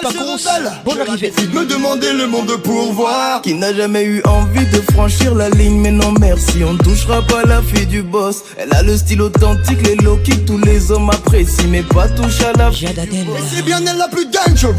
[0.85, 1.31] Bonne arrivée.
[1.53, 3.41] me demander le monde pour voir.
[3.41, 7.43] Qui n'a jamais eu envie de franchir la ligne, mais non merci, on touchera pas
[7.45, 8.43] la fille du boss.
[8.57, 12.41] Elle a le style authentique, les low qui tous les hommes apprécient, mais pas touche
[12.41, 12.83] à la fille.
[12.87, 14.75] Du Et c'est bien elle la plus dangereuse.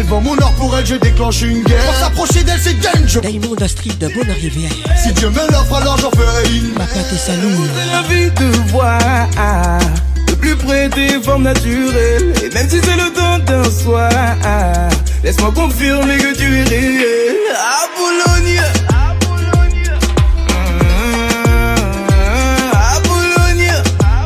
[0.00, 1.82] Elle vend mon or pour elle, je déclenche une guerre.
[1.90, 3.20] Pour s'approcher d'elle, c'est danger.
[3.20, 4.70] Diamond Street de bonne arrivée.
[4.96, 6.70] Si Dieu me l'offre, alors j'en ferai une.
[6.72, 7.54] Ma pâte est salue.
[7.76, 8.98] J'ai envie de voir
[10.26, 12.32] de plus près des formes naturelles.
[12.42, 14.08] Et même si c'est le temps d'un soir,
[15.22, 17.34] laisse-moi confirmer que tu es réel.
[17.58, 18.60] À Bologne.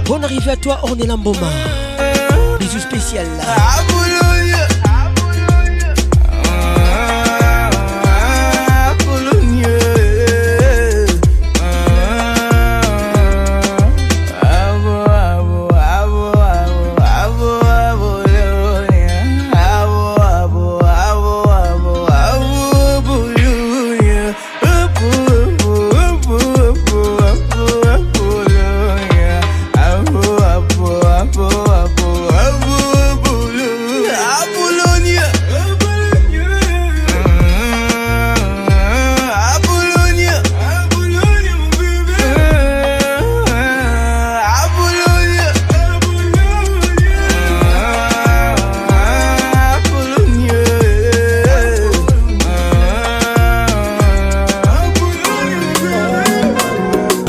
[0.04, 1.48] Bonne arrivée à toi, on est l'amboma.
[2.60, 3.26] Bisous spécial.
[3.40, 4.03] À Boulogne.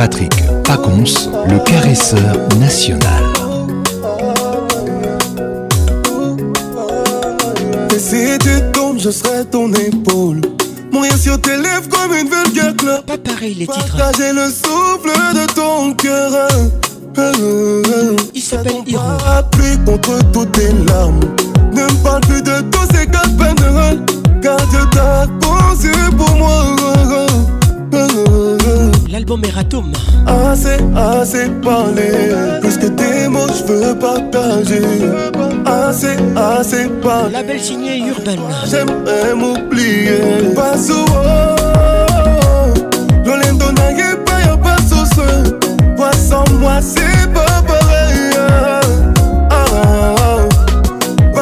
[0.08, 0.34] Patrick
[0.64, 3.24] Pacons, le caresseur national.
[7.92, 10.42] Et si tu tombes, je serai ton épaule.
[10.92, 13.08] Mourir sur tes lèvres comme une vulgaire clope.
[13.08, 13.98] Pas pareil les titres.
[13.98, 16.50] Partager le souffle de ton cœur.
[18.36, 19.02] Il s'appelle Hiro.
[19.02, 21.20] Parapluie contre toutes tes larmes.
[21.74, 24.02] Ne me parle plus de tous ces gars de
[24.44, 24.58] Car
[29.16, 29.94] L'album ratoum
[30.28, 32.12] Assez, assez parlé.
[32.60, 34.82] Plus que tes mots, je veux partager.
[35.66, 37.32] Assez, assez parlé.
[37.32, 38.42] La belle signée urbaine.
[38.70, 40.20] J'aimerais m'oublier.
[40.50, 40.54] Oh.
[40.54, 41.56] Pas souvent.
[42.12, 42.24] n'a
[43.54, 43.72] pas,
[44.42, 44.82] y'a pas
[46.60, 48.34] moi, c'est pas pareil.
[48.38, 48.82] Ah,
[49.50, 50.42] ah, ah.
[51.34, 51.40] Oh.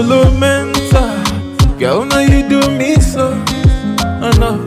[0.00, 1.14] follow mentor.
[1.78, 3.32] Girl, now you do me so.
[4.02, 4.58] I know.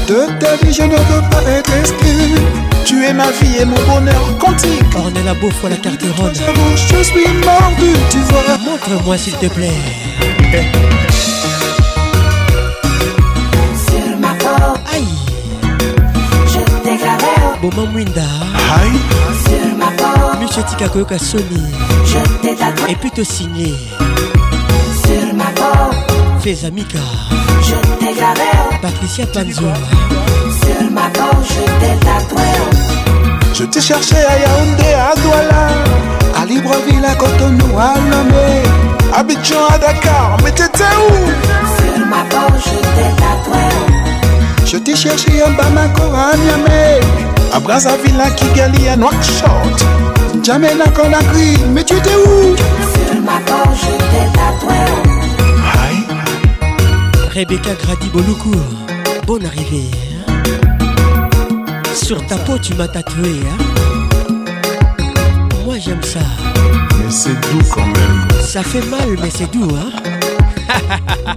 [0.08, 2.36] de ta vie, je ne veux pas être exclu.
[2.84, 4.80] Tu es ma vie et mon bonheur quantique.
[4.94, 5.74] On est la bouffe à la
[6.16, 6.32] ronde
[6.76, 8.56] Je suis mordu, tu vois.
[8.64, 9.82] Montre-moi, s'il te plaît.
[13.88, 14.78] Sur ma peau.
[14.94, 15.08] Aïe.
[16.46, 17.58] Je déclarais.
[17.60, 18.22] Boman Mwinda
[18.80, 19.00] Aïe.
[19.42, 21.18] Sur ma peau.
[21.18, 21.44] Sony.
[22.04, 23.74] Je t'ai Et puis te signer.
[26.46, 27.00] Fais Amica
[27.60, 27.74] Je
[28.80, 29.64] Patricia Panzo
[30.60, 31.98] Sur ma gorge je t'ai
[33.52, 35.68] Je t'ai cherché à Yaoundé, à Douala
[36.40, 38.62] À Libreville, à Cotonou, à Lomé
[39.12, 41.30] Abidjan, à Dakar, mais t'étais où
[41.78, 43.12] Sur ma gorge je t'ai
[44.70, 47.00] Je t'ai cherché à Bamako, à Niamey
[47.52, 49.82] À Brazzaville, à Kigali, à Nouakchott
[50.44, 53.96] Jamais la Conakry, mais tu étais où Sur ma gorge je
[55.02, 55.05] t'ai
[57.36, 58.08] Rebecca Grady
[58.38, 58.50] coup.
[59.26, 59.90] bonne arrivée.
[60.26, 60.42] Hein.
[61.94, 63.28] Sur ta peau, tu m'as tatoué.
[63.42, 63.58] Hein?
[65.66, 66.20] Moi, j'aime ça.
[66.98, 68.26] Mais c'est doux quand même.
[68.42, 69.92] Ça fait mal, mais c'est doux, hein?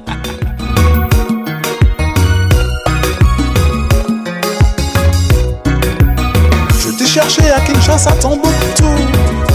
[6.81, 8.41] Je t'ai cherché à Kinshasa, à tout.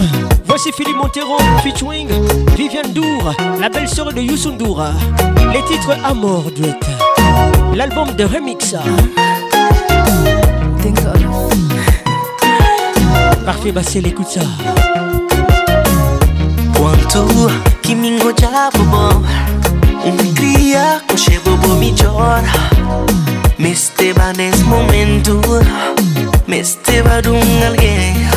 [0.62, 2.10] c'est Philippe Montero, featuring
[2.58, 4.84] Viviane Dour, la belle sœur de Youssou Ndour.
[5.54, 6.78] Les titres Amor Duet,
[7.74, 8.76] l'album de remix.
[13.46, 14.42] Parfait, Bassel, l'écoute ça.
[16.76, 17.48] Quanto
[17.82, 19.24] kimingo cha bobo
[20.06, 22.42] Unikria koshe bobo michora
[23.58, 28.29] Meste Mais momentu va badung alguien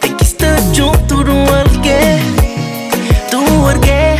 [0.00, 2.22] Tem que estar junto no alguien
[3.30, 4.18] Tu alguien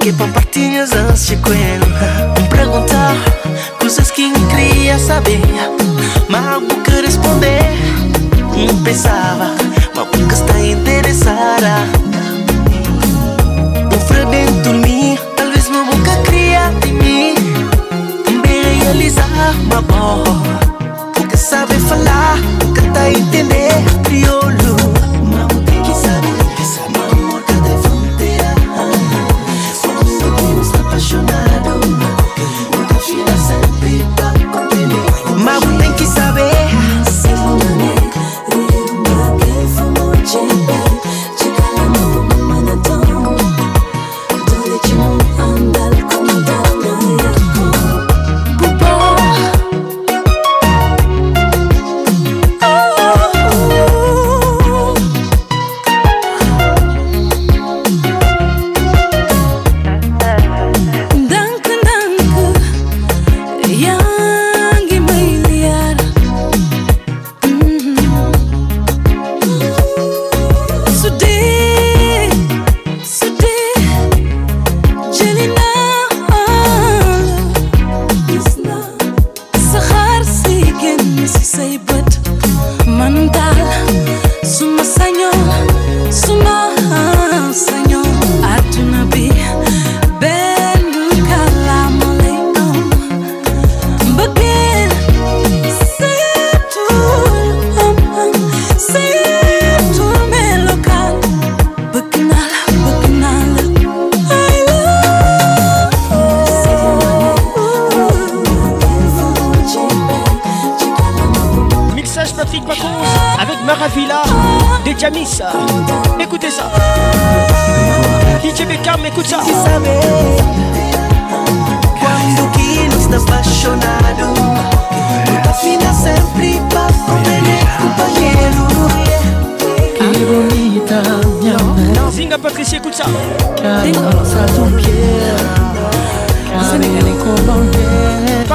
[0.00, 1.86] Que pa' partilhas as de cuero
[2.40, 3.14] Me perguntar
[3.80, 5.40] Coisas que não queria saber
[6.28, 7.62] Mas nunca responder
[8.66, 9.54] Não pensava
[9.94, 12.04] Mas nunca está interessada
[14.30, 17.34] dentro de mim, Talvez não nunca cria de mim
[18.42, 20.65] Bem realizar, mas bom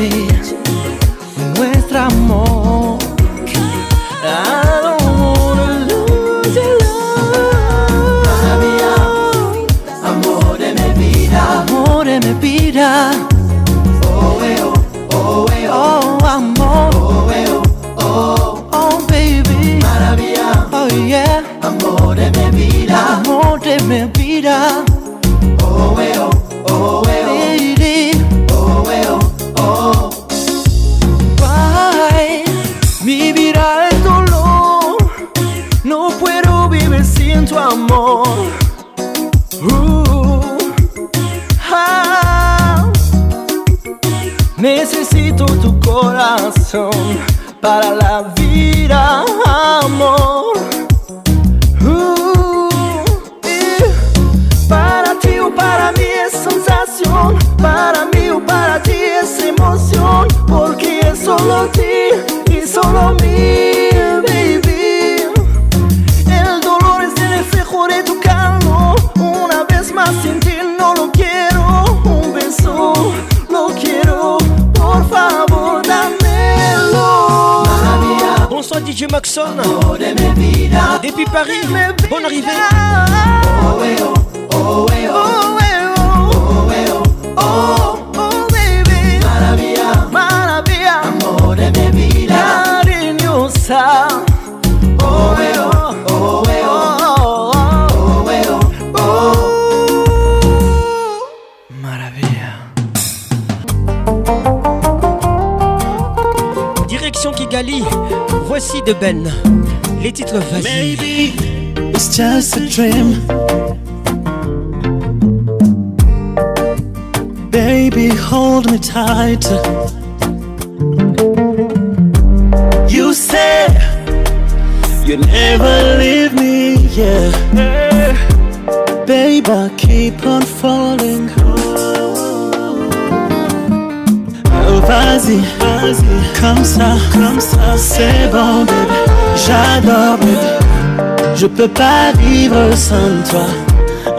[141.35, 143.47] Je peux pas vivre sans toi.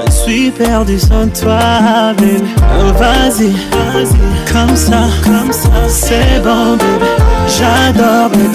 [0.07, 1.57] Je suis perdu sans toi,
[2.17, 2.41] bébé.
[2.97, 3.51] Vas-y,
[3.93, 4.21] vas-y,
[4.51, 7.05] comme ça, comme ça, c'est bon, bébé.
[7.47, 8.49] J'adore, bébé.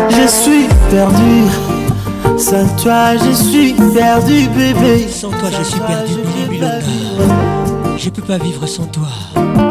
[0.09, 6.13] Je suis perdu Sans toi je suis perdu bébé Sans toi je suis perdu
[6.49, 6.67] bébé,
[7.97, 9.70] Je peux pas vivre sans toi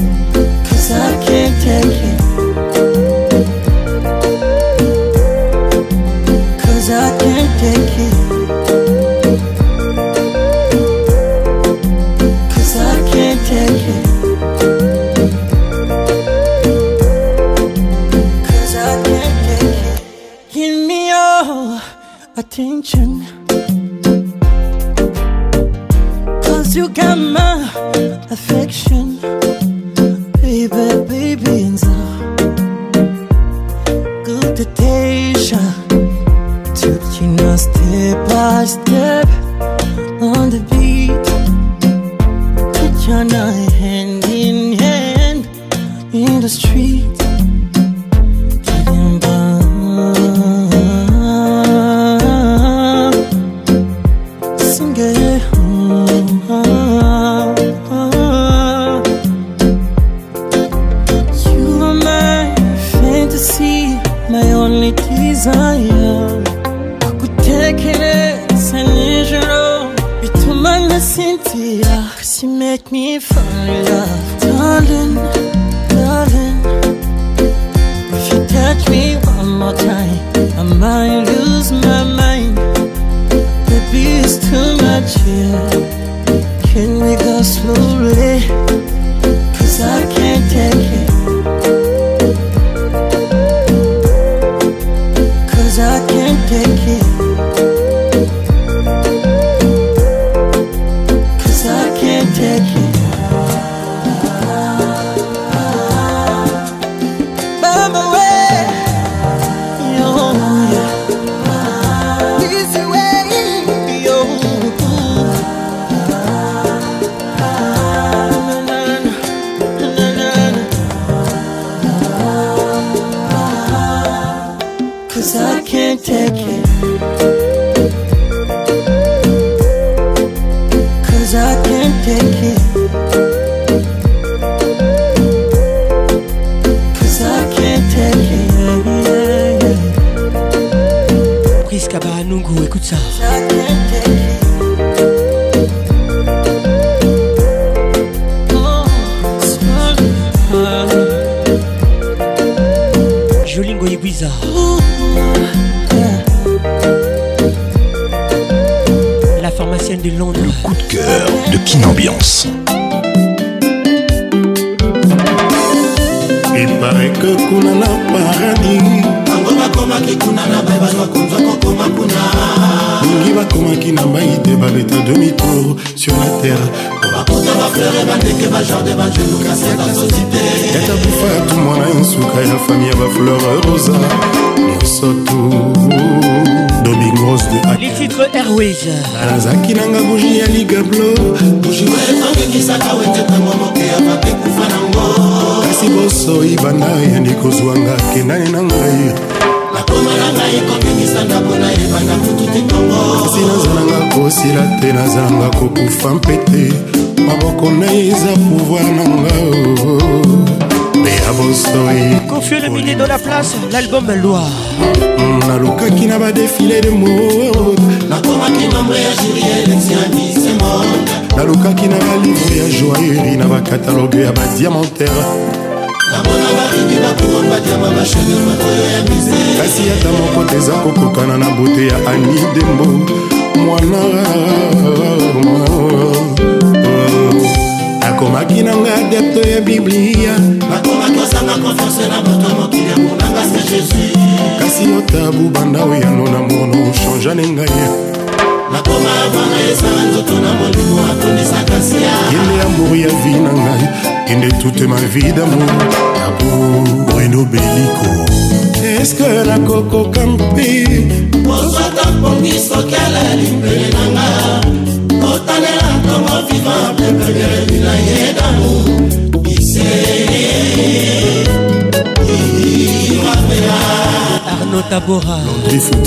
[275.07, 275.39] bora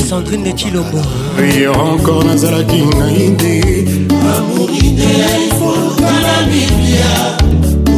[0.04, 1.02] sandrine chilombo
[1.62, 3.58] yo encore nazalaki ngai nde
[4.34, 7.12] amori nde aifoka na biblia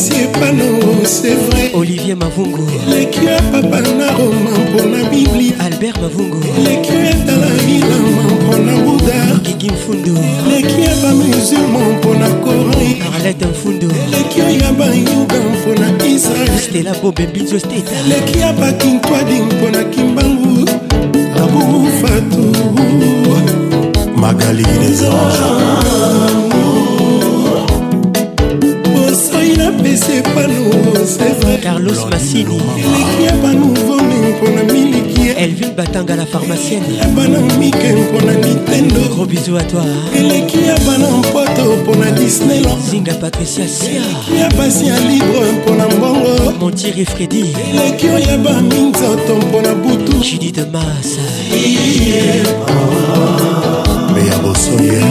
[0.09, 6.37] napesi pano c'est vrai olivier mavungu eleki ya papa na roma mpona biblia albert mavungu
[6.57, 9.13] eleki etala bilama mpona buda
[9.43, 10.17] kiki mfundu
[10.47, 17.91] eleki ya bamusulma mpona kori arlete mfundu eleki ya bayuga mpona israel stela bobembinzo steta
[18.05, 20.69] eleki ya bakintwadi mpona kimbangu
[21.43, 22.39] abufatu
[24.17, 26.00] magali desange
[29.91, 37.39] napesi pano carlos masini eleki ya banuvome mpona miliki elvin batanga la pharmacienne ya bana
[37.59, 39.85] mike mpona nintendo gros bizu a toi
[40.17, 44.01] eleki ya bana mpoto mpona disneyland zinga patricia sia
[44.39, 50.51] ya basi ya libre mpona mbongo montiri fredi eleki oyo ya baminzoto mpona butu judi
[50.51, 51.21] de masa
[54.15, 55.01] meya bosoya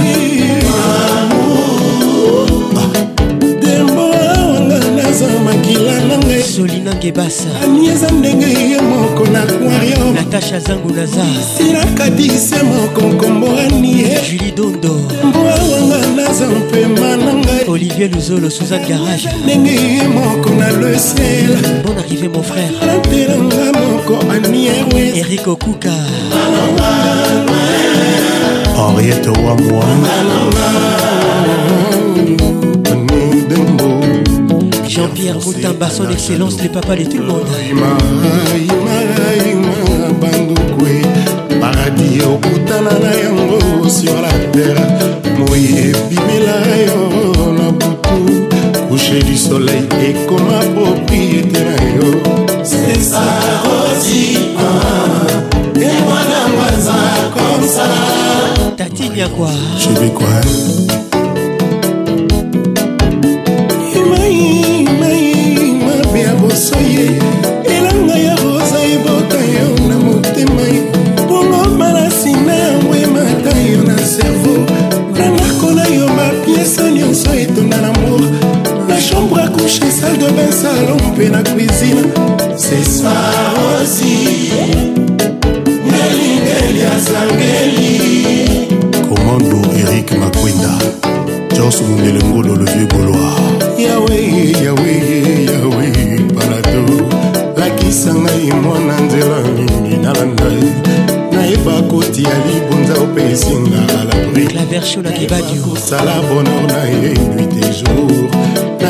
[5.41, 11.25] makila nanga solina ngebasa anieza ndenge ye moko na aquarium natasha zangu naza
[11.57, 18.81] sinakadise moko nkomborani ye juli dondo mbwa wanga naza mpema na ngai olivier luzolo suzan
[18.89, 25.95] garage ndenge ye moko na lesel bon arrivé mon frère antelanga moko anierwe erik okuka
[28.77, 29.87] henriette wamwa
[34.91, 37.47] Jean-Pierre Moutamba, son excellence, les papas de tout le monde.
[41.61, 44.89] paradis okutana na yango sur la terre
[45.39, 46.57] moi ebimela
[46.89, 48.49] yo na butu
[48.89, 52.23] couche du soleil ekoma propriété na yo
[58.77, 60.90] tatinyakwa je vais croire
[80.11, 82.03] salle de bain salon mpe na cuisine
[82.57, 83.13] sespa
[83.75, 84.17] osi
[85.91, 87.95] nelingeli asangeli
[89.09, 90.73] komando erik makwenda
[91.57, 93.41] jos mundelengolo le vieux boloir
[93.79, 94.17] yawe
[94.65, 94.93] yawe
[95.49, 95.87] yawe
[96.35, 96.85] parado
[97.57, 100.51] lakisa ngai mwana nzela nini nalanda
[101.33, 108.30] nayeba koti ya libonza opesinga alabrikosala bonor na ye nuit et jour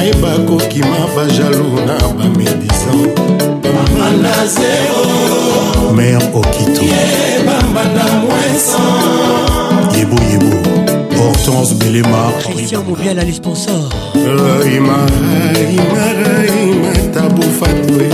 [0.01, 3.01] nayeba kokima bajalou na bamédisan
[3.62, 5.02] bambanda zero
[5.94, 6.82] mare okito
[7.47, 10.52] bambanda mwesan yeboyebo
[11.18, 13.81] hortense belema christian mobiala le sponsor
[14.77, 18.09] imaraimaraima tabufatue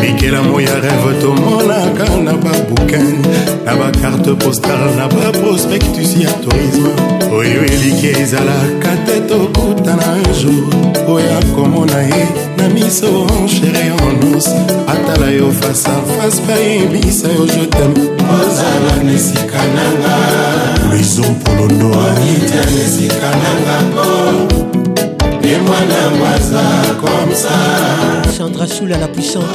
[0.00, 3.18] bikelamo ya rêve tomonaka na babukin
[3.64, 6.90] na bakarte postale na baprospectus ya tourisme
[7.32, 10.70] oyo eliki ezalaka te tokutana un jour
[11.08, 12.24] oya komona ye
[12.56, 13.12] na miso
[13.48, 14.46] shere onos
[14.92, 17.92] atala yo fasa fase bayebisa yo jetem
[18.40, 20.16] ozala na esika nanga
[20.90, 24.67] luison polondo akita na esika nanga po
[28.30, 29.46] Sandra Soula la puissante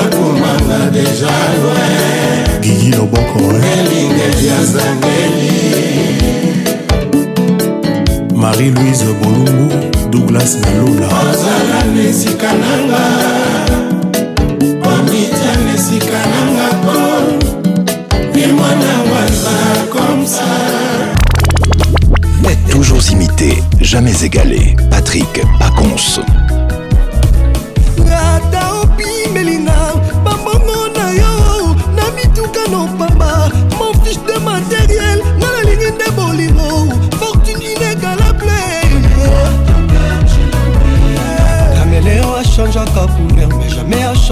[0.00, 3.40] akomanga deja loin gigi loboko
[3.74, 5.52] elingeli azangeli
[8.36, 9.66] marie louise bolumbu
[10.10, 13.06] douglas nalula ozala na esika nanga
[23.92, 24.74] jamais égalé.
[24.90, 26.22] Patrick Pacons.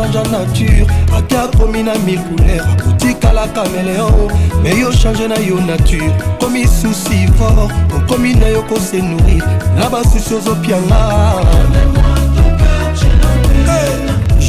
[0.09, 0.87] changea nature
[1.17, 4.31] ake akomi na mille couleur otikala caméléon
[4.63, 9.45] me yo change na yo nature okomi susi fort okomi na yo kose nourrir
[9.77, 11.90] na basusi ozopianga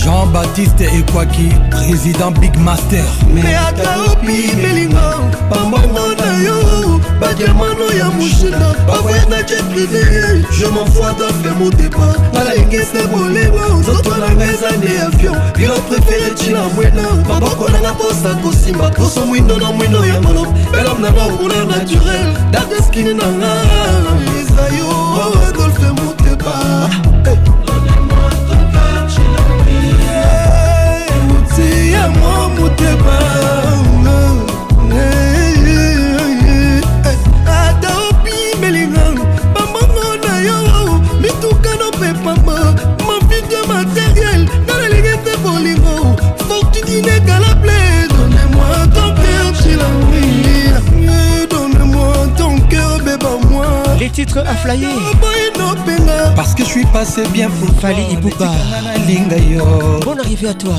[0.04, 5.12] jean-baptiste ekwaki président big master me ata opimelinga
[5.50, 10.02] pambongo na yo badiamano ya moshina bavoye na je privé
[10.60, 17.02] je mofoata mpe motepa nalengesa bolema nzoto nanga eza nde avion bilo prefere ntina mwena
[17.30, 20.48] maboko nanga mposa kosimba poso mwindo na mwindo ya malob
[20.80, 23.54] elom nanga okuna naturel dateskini nanga
[54.12, 54.90] titre à flyer
[56.36, 58.50] Parce que je suis passé bien pour Fali Ibuka
[60.06, 60.74] Bonne arrivée à toi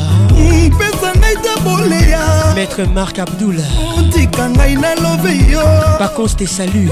[2.54, 3.56] Maître Marc Abdoul
[5.98, 6.90] Par contre tes saluts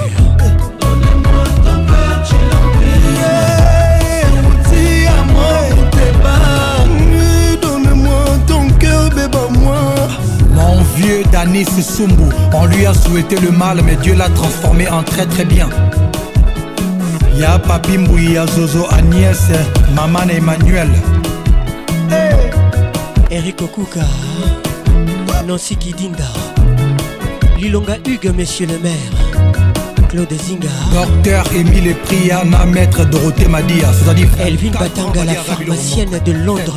[10.52, 15.02] Mon vieux Danis Sumbu, on lui a souhaité le mal, mais Dieu l'a transformé en
[15.02, 15.68] très très bien
[17.40, 19.40] ya papi mbui ya zozo agnès
[19.94, 20.88] Maman emmanuel
[23.30, 24.04] Eric okuka
[25.46, 26.28] nancy kidinda
[27.58, 29.18] lilonga hugue monsieur le maire
[30.10, 33.88] claude zinga docteur émile priana maître Dorothée madia
[34.46, 36.76] elvin batanga la pharmacienne de londres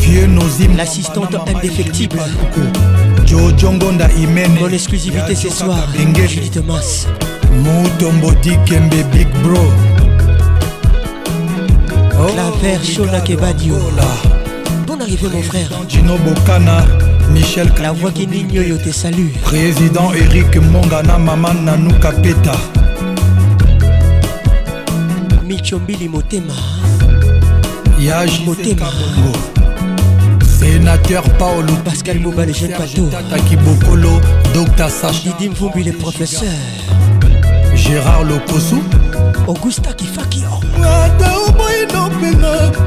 [0.00, 2.18] vieux nozim l'assistante indéfectible
[3.24, 7.06] jojongonda Imene, mon exclusivité ce soir de Thomas
[7.62, 9.64] mutombodi kembe big bro
[12.18, 13.78] oh, claver shola kebadio
[14.86, 16.84] bon arrivé mon frère gino bokana
[17.30, 22.56] michel la voix qui nigne yo te salue président eric mongana mama nanu kapeta
[25.46, 26.54] michombili motema
[28.00, 28.90] yajmotema
[30.58, 34.18] sénateur Paolo Pascal Mouba, le jeune Pato Tata Kibokolo,
[34.54, 36.48] Docteur Sacha Didi Mvumbi, le professeur
[37.84, 38.82] gérard lokosu
[39.46, 40.50] augusta kifakio
[41.04, 42.83] ata oboyino mpenga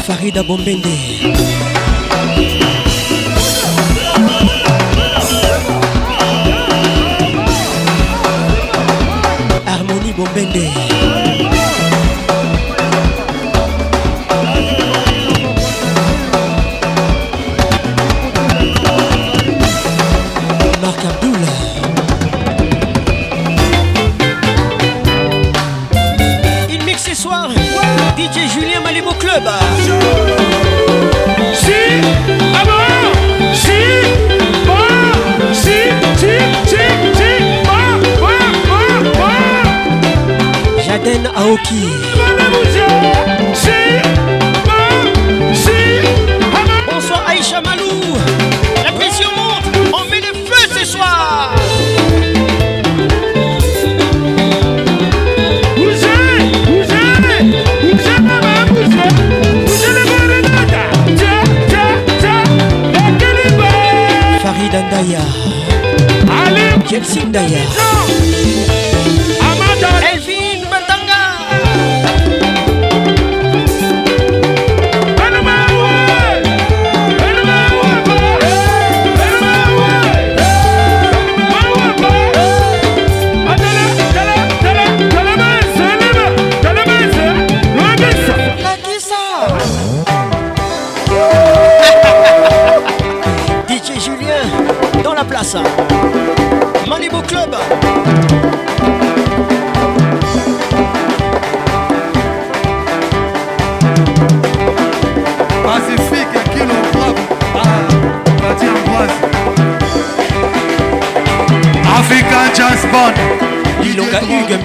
[0.05, 1.08] farida bombende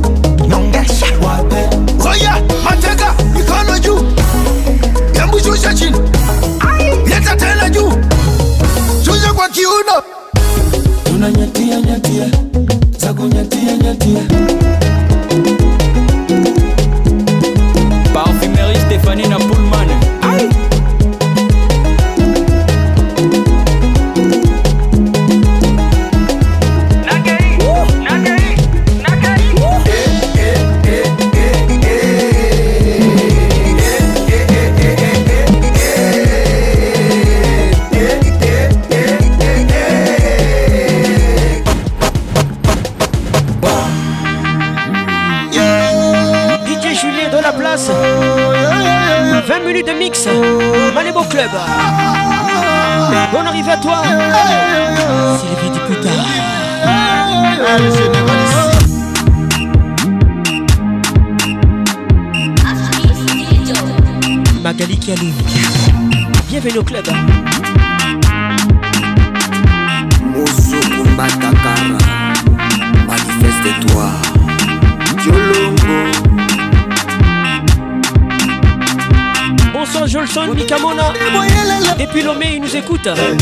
[83.03, 83.40] Buddha.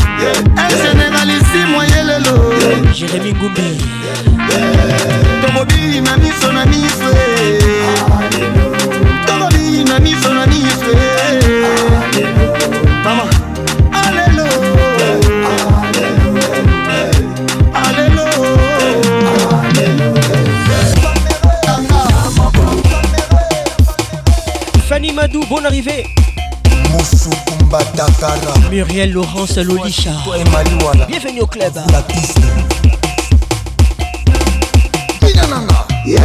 [28.78, 30.12] Muriel Laurence Lolicha.
[31.08, 31.72] Bienvenue au club.
[31.92, 32.38] La piste.
[35.20, 35.86] Binananga.
[36.06, 36.20] Yeah.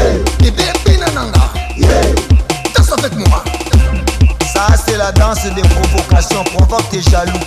[3.02, 3.44] avec moi.
[4.54, 6.44] Ça, c'est la danse des provocations.
[6.56, 7.40] Provoque tes jaloux.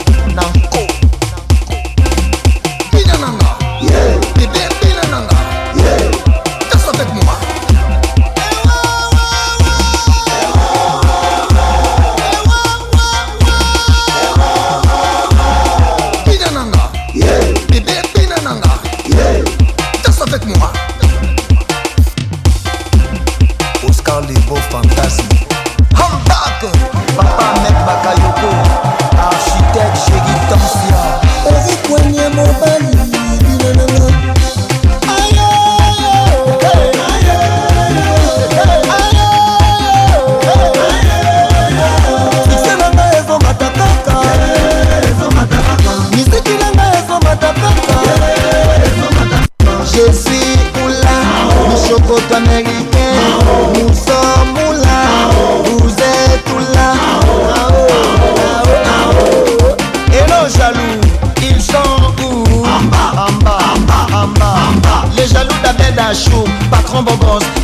[67.04, 67.57] bum bum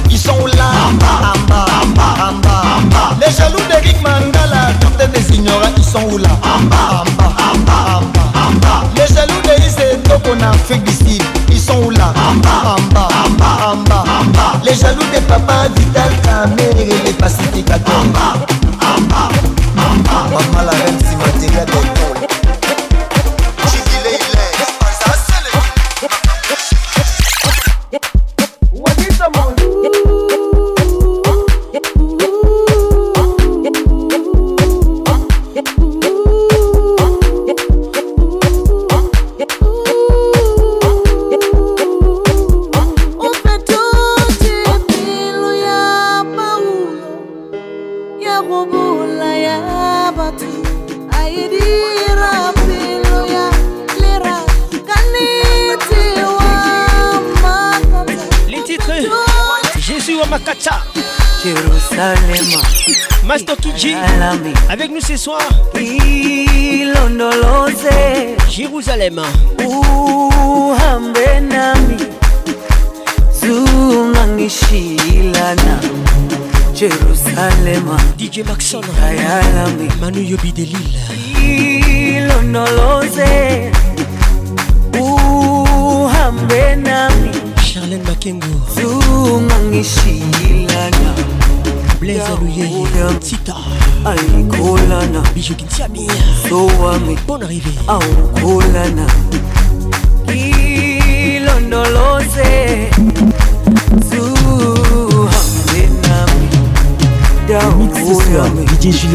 [108.87, 109.14] 18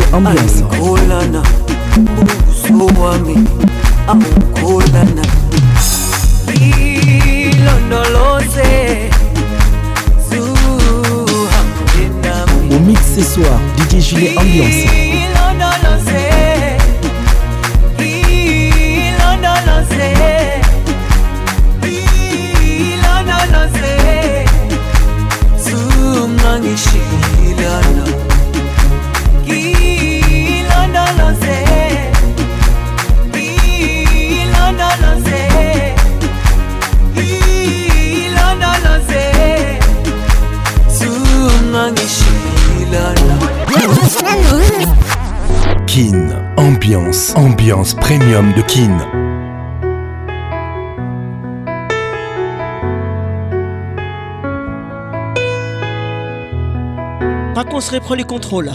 [57.99, 58.71] André, prends les contrôles.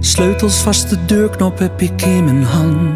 [0.00, 2.92] Sleutels vast, de deurknop heb ik in mijn hand.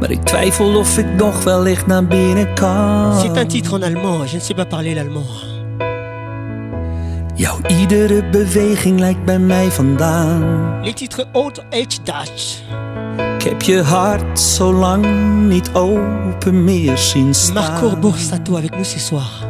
[0.00, 3.12] Maar ik twijfel of ik nog wellicht naar binnen kan.
[3.22, 5.52] C'est un titre en allemand, je ne sais pas parler l'allemand.
[7.36, 10.80] Jouw iedere beweging lijkt bij mij vandaan.
[10.84, 12.60] Les titres old age Dutch.
[13.38, 15.06] Ik heb je hart zo lang
[15.48, 17.10] niet open meer sinds.
[17.12, 17.54] zien staan.
[17.72, 19.43] Marco Borsato avec nous ce soir.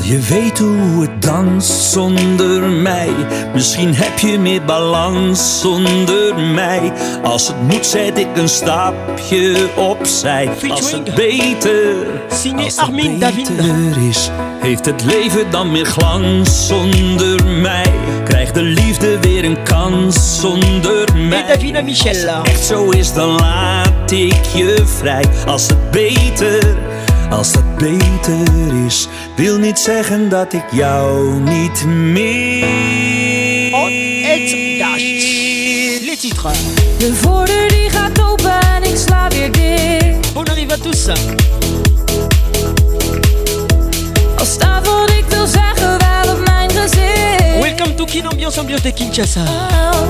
[0.00, 3.08] Wil je weten hoe het danst zonder mij?
[3.52, 6.92] Misschien heb je meer balans zonder mij.
[7.22, 10.48] Als het moet, zet ik een stapje opzij.
[10.68, 14.30] Als het beter, als het beter is,
[14.60, 17.92] heeft het leven dan meer glans zonder mij?
[18.24, 21.44] Krijgt de liefde weer een kans zonder mij?
[21.76, 25.24] Als het echt zo is, dan laat ik je vrij.
[25.46, 26.76] Als het beter
[27.30, 29.08] als dat beter is.
[29.36, 33.74] Wil niet zeggen dat ik jou niet meer.
[33.74, 33.86] Oh,
[36.06, 36.58] Les titres.
[36.98, 40.32] De voordeur die gaat open en ik sla weer dicht.
[40.32, 41.06] Bon arrive à tous.
[44.38, 47.58] Als daarvoor ik wil zeggen wel op mijn gezicht.
[47.60, 49.42] Welcome to Kin Ambiance Ambiance de Kinshasa.
[49.92, 50.08] Oh.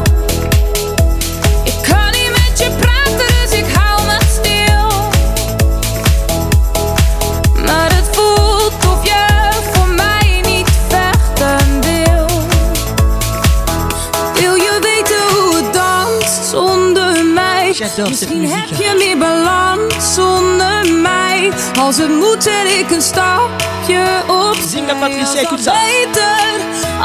[17.97, 21.52] Misschien heb je meer balans zonder mij.
[21.81, 24.56] Als het moet zet ik een stapje op.
[24.69, 25.70] Zing dat Patricia, ik ça.
[25.86, 26.51] Beter,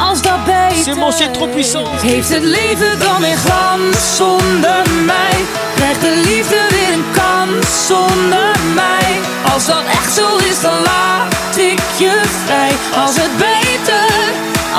[0.09, 1.91] als dat beter.
[2.01, 5.35] Heeft het leven dan weer glans zonder mij?
[5.75, 9.19] Krijgt de liefde weer een kans zonder mij?
[9.53, 12.71] Als dat echt zo is, dan laat ik je vrij.
[13.03, 14.41] Als het beter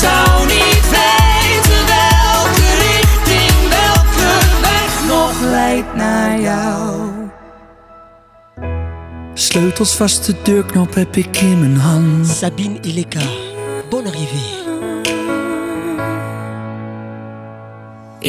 [0.00, 7.00] zou niet weten welke richting, welke weg nog leidt naar jou.
[9.34, 12.26] Sleutels vast, de deurknop heb ik in mijn hand.
[12.40, 13.46] Sabine Ilika.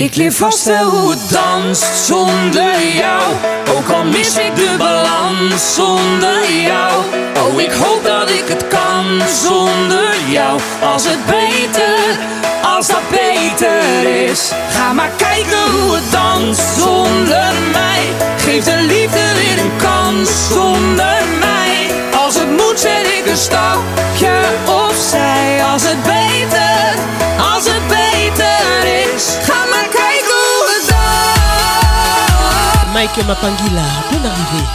[0.08, 3.22] Ik leer vast wel hoe het danst zonder jou.
[3.78, 6.92] Ook al mis ik de balans zonder jou.
[7.38, 10.60] Oh, ik hoop dat ik het kan zonder jou.
[10.94, 12.00] Als het beter,
[12.76, 14.52] als dat beter is.
[14.76, 18.02] Ga maar kijken hoe het danst zonder mij.
[18.38, 21.78] Geef de liefde weer een kans zonder mij.
[22.26, 24.32] Als het moet zet ik een stapje
[24.66, 25.64] opzij.
[25.74, 26.94] Als het beter,
[27.54, 27.99] als het beter
[33.00, 33.82] Mike Mapangila,
[34.12, 34.66] bonne arrivée.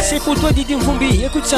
[0.00, 0.76] C'est pour toi Didier
[1.26, 1.56] écoute ça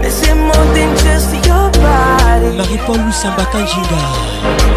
[0.05, 2.55] Is it more than just your body?
[2.55, 3.45] Marie-Paul Lusamba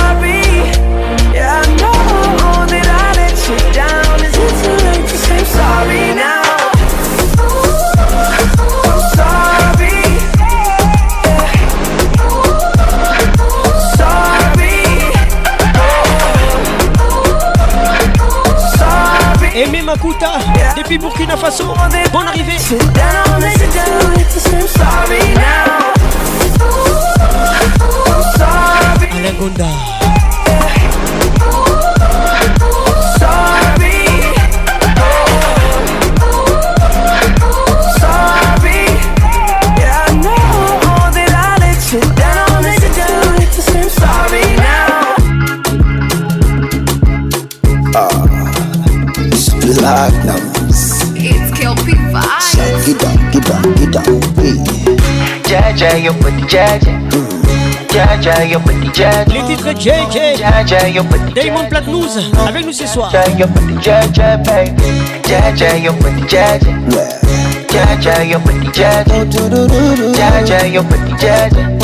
[19.56, 20.32] Aimé Makuta
[20.76, 21.74] depuis Burkina Faso.
[22.12, 22.56] Bonne arrivée.
[29.18, 30.14] Alain Gonda.
[49.86, 50.98] dog numbers.
[51.14, 54.98] It's KLP 5 Shake it down, get down, get down, baby.
[55.46, 56.98] Jaja, you put the jaja.
[57.94, 59.30] Jaja, yo, put the jaja.
[59.32, 60.18] Les titres JJ.
[60.38, 61.42] Jaja, yo, put the jaja.
[61.44, 62.18] Damon Plat News
[62.48, 63.10] avec nous ce soir.
[63.12, 64.36] Jaja, yo, put the jaja,
[65.28, 66.72] Jaja, yo, put the jaja.
[67.70, 68.22] Jaja,
[70.72, 71.75] yo, put the jaja.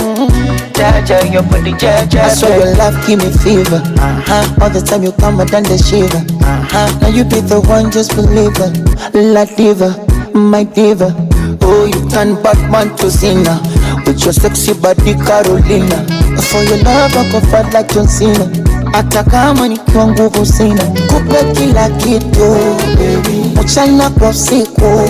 [0.82, 2.26] jaja, your body jaja.
[2.26, 3.78] I swear your love give me fever.
[3.78, 4.62] Uh-huh.
[4.62, 6.18] All the time you come, and the shiver.
[6.42, 6.98] Uh-huh.
[6.98, 8.68] Now you be the one, just believer.
[9.14, 9.94] La diva,
[10.34, 11.14] my diva.
[11.62, 13.60] Oh, you turn Batman to Cena
[14.04, 16.02] with your sexy body Carolina.
[16.50, 18.46] For your love, I go fight like John Cena.
[18.92, 22.56] Hata kama nikiwa nguvu sina, kupe kila kitu oh,
[22.96, 23.60] baby.
[23.64, 25.08] mchana kwa usiku oh,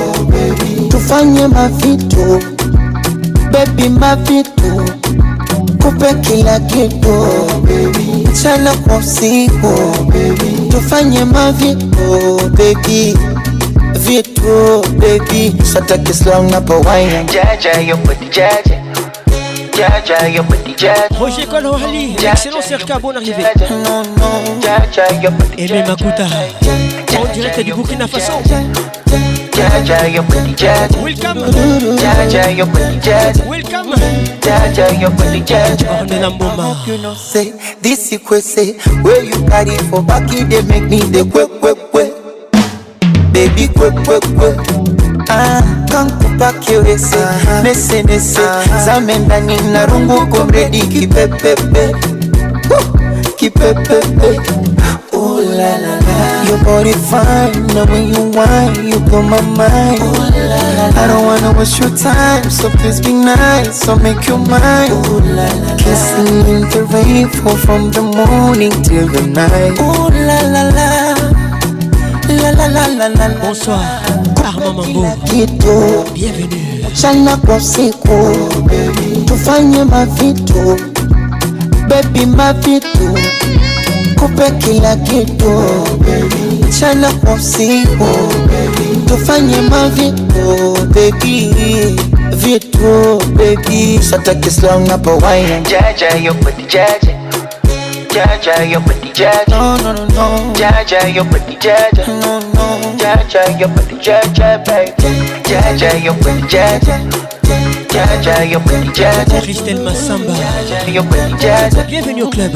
[0.89, 2.41] tufanye mavitu
[3.53, 4.85] baby, mavitu
[5.85, 7.27] nikupe kila kitu
[8.31, 9.73] mchana kwa usiku
[10.69, 13.19] tufanye mavitu bebi
[13.93, 18.83] vitu bebi sata kislang napowaiya jaja yopati jaja
[21.21, 23.43] Roger Colin Wally, excellent circa, bonne arrivée.
[25.57, 26.27] Et même Makuta,
[27.19, 28.33] en direct du Burkina Faso.
[29.55, 30.23] Jaja, you're
[30.57, 30.97] jaja.
[31.03, 31.53] Welcome.
[32.01, 32.65] Jaja, you're
[33.05, 33.45] jaja.
[33.45, 33.93] Welcome.
[34.41, 35.91] Jaja, you're jaja.
[35.93, 38.73] On this you could say
[39.03, 42.13] where you carry for back they make me the quick quick quick.
[43.35, 45.29] Baby quick quick quick.
[45.29, 47.19] Ah, kankupa kiwese
[47.63, 48.41] nese nese
[48.85, 51.93] zame ndani na rungu komredi kipepepe
[53.37, 54.41] kipepepe.
[55.13, 56.02] Ooh la la
[56.53, 57.67] your body fine.
[57.73, 60.01] Now when you whine, you blow my mind.
[61.01, 63.89] I don't wanna waste your time, so please be nice.
[63.89, 64.93] I'll make you mine.
[65.81, 69.75] Kissing in the rainfall from the morning till the night.
[69.81, 70.89] Ooh la la la.
[73.43, 73.81] Bonsoir,
[74.45, 75.07] Armand ah, Mambo.
[76.13, 76.85] Bienvenue.
[76.95, 78.29] Chana kwa siku,
[79.25, 80.77] tufanye mavitu,
[81.89, 83.09] baby mavitu,
[84.19, 85.53] kupe kila kitu,
[86.01, 86.42] baby.
[86.73, 88.97] Achana kwa msimu oh, baby.
[89.07, 91.55] Tufanye mavipo oh, baby
[92.33, 97.19] vitu baby sataki slang hapo wine jaja yo pati jaja
[98.15, 103.59] jaja yo pati jaja no no no no jaja yo pati jaja no no jaja
[103.61, 105.17] yo pati jaja baby
[105.51, 107.01] jaja yo pati jaja
[107.95, 108.47] jaja,
[108.95, 110.35] jaja, yo Christelle Massamba
[111.89, 112.53] Bienvenue au club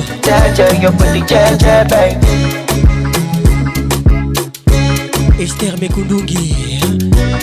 [5.38, 6.98] Esther Mekundungi hein.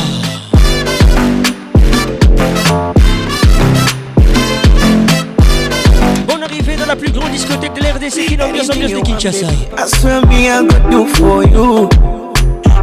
[6.96, 9.46] la plus grande discothèque de l'RDC qui n'ambiance ambiance de Kinshasa.
[9.78, 11.90] I swear me I go do for you.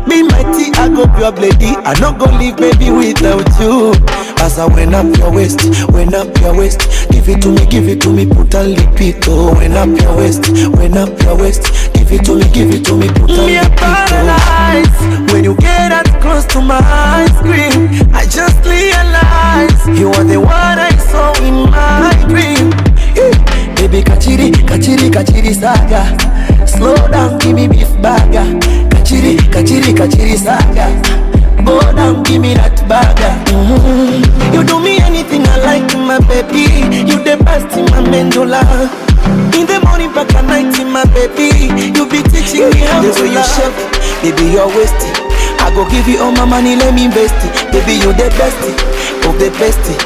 [0.07, 1.75] Me mighty I go pure bloody.
[1.85, 3.93] I no go leave baby without you.
[4.39, 5.61] As I went up your waist,
[5.91, 7.09] went up your waist.
[7.11, 9.29] Give it to me, give it to me, put a lipito.
[9.29, 9.55] Oh.
[9.55, 11.73] Went up your waist, went up your waist.
[11.95, 13.77] Give it to me, give it to me, put a me lipito.
[13.77, 17.89] paralyzed when you get that close to my screen.
[18.15, 20.51] I just realize you are the one
[20.83, 22.73] I saw in my dream
[23.93, 26.01] baby kachiri kachiri kachiri saga
[26.67, 28.49] slow down give me beef burger
[28.89, 30.87] kachiri kachiri kachiri saga
[31.63, 34.49] go down give me that burger mm-hmm.
[34.55, 36.73] you do me anything i like my baby
[37.05, 38.63] you the best in my mandula
[39.61, 41.53] in the morning back at night in my baby
[41.93, 43.77] you be teaching me how the to way you shape
[44.25, 45.13] baby you're wasting
[45.61, 47.71] I go give you all my money, let me invest it.
[47.73, 48.75] Baby, you the bestie
[49.29, 49.97] of the bestie.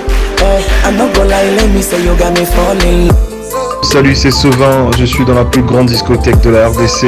[0.42, 3.35] Uh, I'm not gonna lie, let me say you got me falling.
[3.82, 7.06] Salut, c'est Sauvin, je suis dans la plus grande discothèque de la RDC.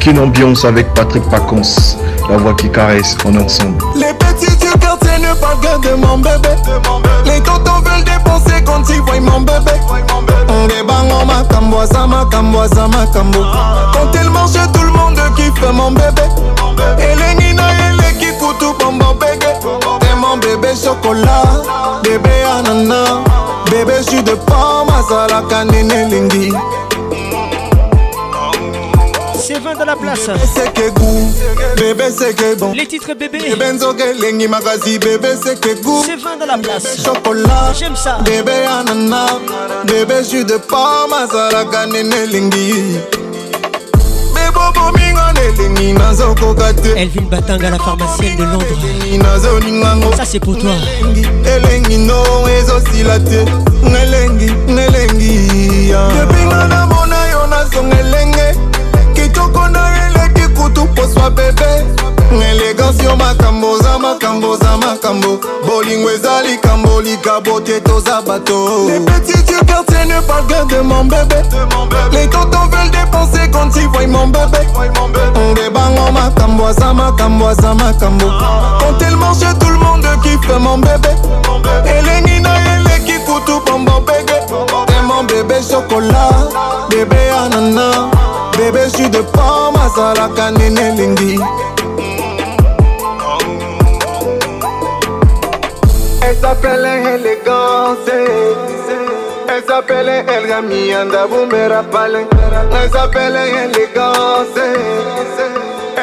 [0.00, 1.62] Quelle ambiance avec Patrick Pacons,
[2.30, 3.78] la voix qui caresse, on est ensemble.
[3.96, 6.50] Les petits du quartier ne parlent que de mon bébé.
[7.24, 9.72] Les tontons veulent dépenser quand ils voient mon bébé.
[10.48, 13.40] On débang en macambo, ça macambo, ça macambo.
[13.92, 16.22] Quand elle mange, tout le monde kiffe mon bébé.
[16.98, 19.52] Et les nina et les kikutu, bon bébé.
[20.00, 21.62] T'es mon bébé chocolat,
[22.04, 23.25] bébé ananas.
[23.84, 26.52] bebe su de port mazalaka ndenge elingi
[29.46, 30.26] Sévin dans la place.
[30.28, 31.32] Bébé c'est que goût,
[31.76, 32.72] bébé c'est que bon.
[32.72, 33.38] Les titres bébé.
[33.38, 36.02] Bébé nzoke lengi magazi, bébé c'est que goût.
[36.04, 36.82] Sévin dans la place.
[36.84, 38.18] Bébé chocolat, j'aime ça.
[38.24, 39.38] Bébé ananas,
[39.86, 42.74] bébé jus de pomme, mazalaka nene lingi.
[46.96, 50.14] Elvin Batanga, la pharmacienne de Londres.
[50.16, 50.70] Ça c'est pour toi.
[51.44, 53.44] elengi no ezosila te
[53.82, 58.56] ngelengi ngelengi depuis nga namona yo nazonga elenge
[59.14, 61.84] kitoko na eleki kutu poswa bebe
[62.34, 69.54] elegance yo makambo oza makambo oza makambo bolingo eza likambo likabo te toza bato lepetitu
[69.66, 71.42] quartier ne parle de mon bébé
[72.12, 74.60] les totos veulent dépenser quand ils voient mon bébé
[75.52, 78.78] ndebango makambo aza makambo aza makambo ah.
[78.80, 81.10] quand elle mange tout le monde kiffe mon bébé
[81.86, 86.48] elengi na eleki kutu pombo bege te mon bébé chokolat
[86.90, 88.50] bébé anana ah.
[88.56, 91.38] bébé jus de pomme azalaka nene elengi
[96.46, 98.16] ezapele elegance
[99.58, 102.24] ezapele elgamianda bumera pale
[102.84, 104.66] ezapele elegance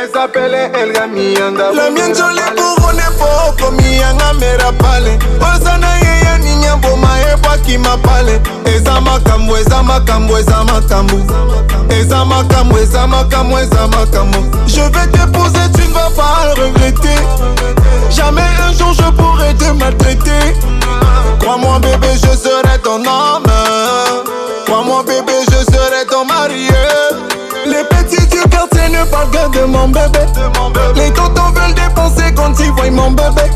[0.04, 5.18] ezapele elgamianda la mianzole kurone pookomi yanga mera pale
[5.54, 8.42] oza na ye ya ningi mboma ebwaki mapale
[8.76, 11.18] eza makambo eza makambo eza makambo
[14.68, 17.10] Je vais t'épouser, tu ne vas pas le regretter
[18.12, 20.56] Jamais un jour je pourrai te maltraiter
[21.40, 23.46] Crois-moi bébé, je serai ton homme
[24.66, 26.68] Crois-moi bébé, je serai ton mari
[27.66, 30.20] Les petits du quartier ne parlent que de mon bébé
[30.96, 33.50] Les tontons veulent dépenser quand ils voient mon bébé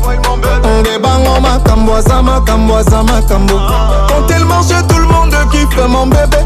[0.68, 6.38] On débango makambo, ça Quand elle mange, tout le monde kiffe mon bébé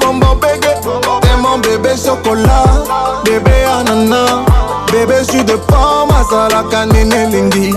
[0.00, 2.64] T'es mon bébé chocolat,
[3.24, 4.42] bébé ananas.
[4.92, 7.72] Bébé jus de pomme, masala canine lingi.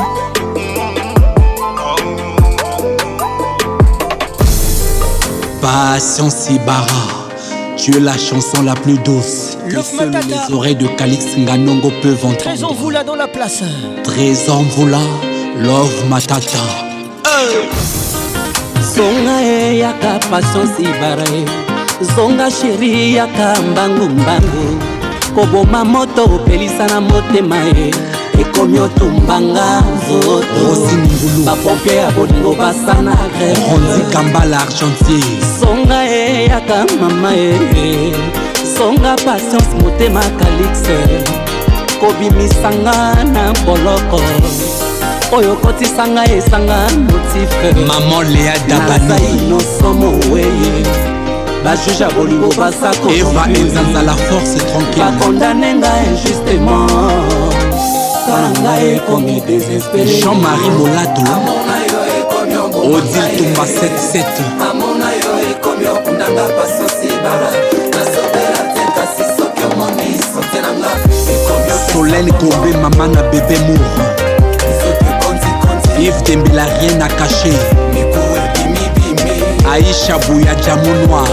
[5.62, 6.86] Passion Sibara
[7.76, 12.24] Tu es la chanson la plus douce que seul les oreilles de Calix Nganongo peuvent
[12.24, 12.38] entendre.
[12.44, 13.64] Trésor Voula dans la place.
[14.04, 15.00] Trésor Voula,
[15.60, 16.58] love matata.
[17.26, 17.70] Hey.
[18.96, 19.42] Songa
[19.74, 20.70] yaka patience
[22.02, 24.82] zonga sheri yaka mbangumbangu
[25.36, 27.92] koboma moto opelisa na motema ye
[28.40, 37.54] ekomi otumbanga nzotobapompier ya bolingo basana grevekambala argentier songa ye yaka mama ye
[38.78, 40.98] songa patience motema kalixe
[42.00, 44.22] kobimisanga na boloko
[45.32, 51.17] oyo kotisanga esanga motife mama lea dabanazai nosomo weye
[51.64, 56.92] bajuge ya bolingo basakoeva ezanza la force tranquillebakondane nga injustement
[58.28, 61.24] kala ngai ekomi désespéré jean-marie molato
[62.78, 64.26] odil tumba 77
[71.92, 73.86] solene kombe mama na bebe mour
[76.00, 77.54] ive dembela rien na cache
[79.78, 81.28] Aïcha Bouya Diamounoir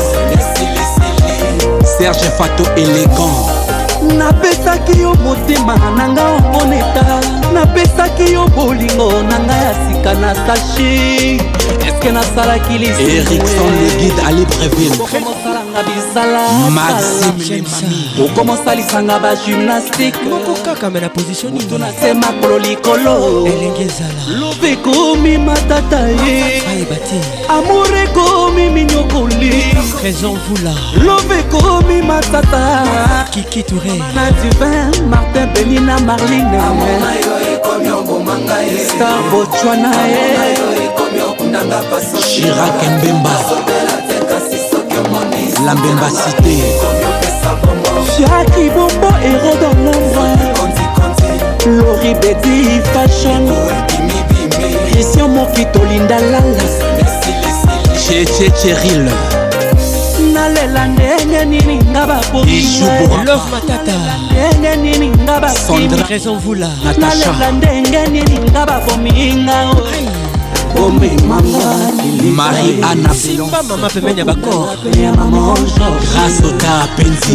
[1.96, 3.46] Serge Fato élégant
[4.18, 7.04] napesaki yo motema na nga omoneta
[7.54, 11.40] napesaki yo bolingo na nga ya sika na sashi
[11.88, 15.33] eske nasalaki liserikson le guide alibreville
[15.74, 17.00] okomisanga
[17.38, 24.38] bisalaokomosa lisanga bagymnastike moko kaka me na position ninitu na se makolo likolo elenge ezala
[24.40, 27.18] love ekomi matata ye ayeba te
[27.48, 30.74] amour ekomi minyokoli raison vula
[31.04, 36.60] love ekomi matata kiki toure na divin martin benina marline
[37.54, 40.54] ekomi obomanga ye star botswana ye
[42.22, 44.03] chirac mbemba
[45.62, 46.64] lambemba cité
[48.18, 50.24] jaki bombo ero dans lombre
[51.66, 53.46] lori bedi fashion
[54.90, 56.64] christian mokitolinda lala
[58.06, 59.06] chechecheril
[60.32, 63.36] nalela ndenge nini nga babomingaolela
[64.58, 65.08] ndenge nini
[68.50, 69.58] nga babominga
[72.36, 74.68] marie anasimba mama pembeni ya bakor
[76.02, 77.34] grâce ota penzi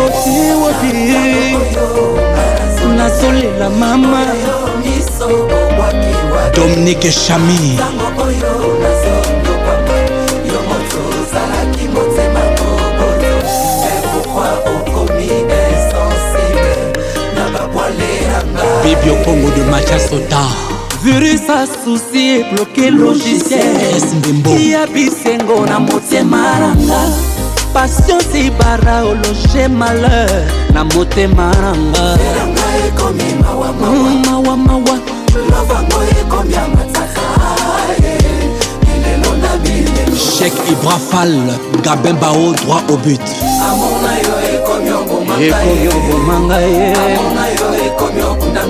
[0.00, 0.92] otiwoti
[2.96, 4.22] nazolela mama
[6.56, 7.80] dominike chamir
[18.82, 20.40] bibio congo de machasota
[21.02, 23.76] virus asusi ebloke logiciel
[24.70, 27.00] ya bisengo na motema nanga
[27.72, 30.44] pasio sibara ologe malheur
[30.74, 32.18] na motema nanga
[34.26, 34.98] mawamawa
[40.38, 41.32] chek ibrafal
[41.82, 43.30] gabin bao droit au but
[44.52, 46.94] ekomi obomanga ye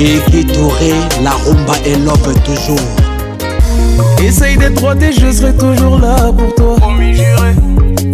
[0.04, 0.90] Et qui Touré,
[1.22, 2.88] la rumba et love toujours.
[4.20, 6.74] Essaye d'être et je serai toujours là pour toi.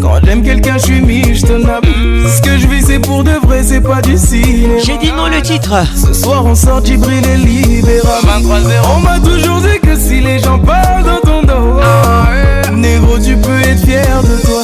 [0.02, 1.86] Quand j'aime quelqu'un, je suis mis, je te nappe.
[1.86, 2.26] Mm.
[2.28, 4.74] Ce que je vis, c'est pour de vrai, c'est pas du cinéma.
[4.84, 5.76] J'ai dit non le titre.
[5.96, 8.18] Ce soir, on sort du et Libéra.
[8.22, 12.70] 23 0 On m'a toujours dit que si les gens parlent dans ton dos, ah
[12.70, 14.62] négro, tu peux être fier de toi.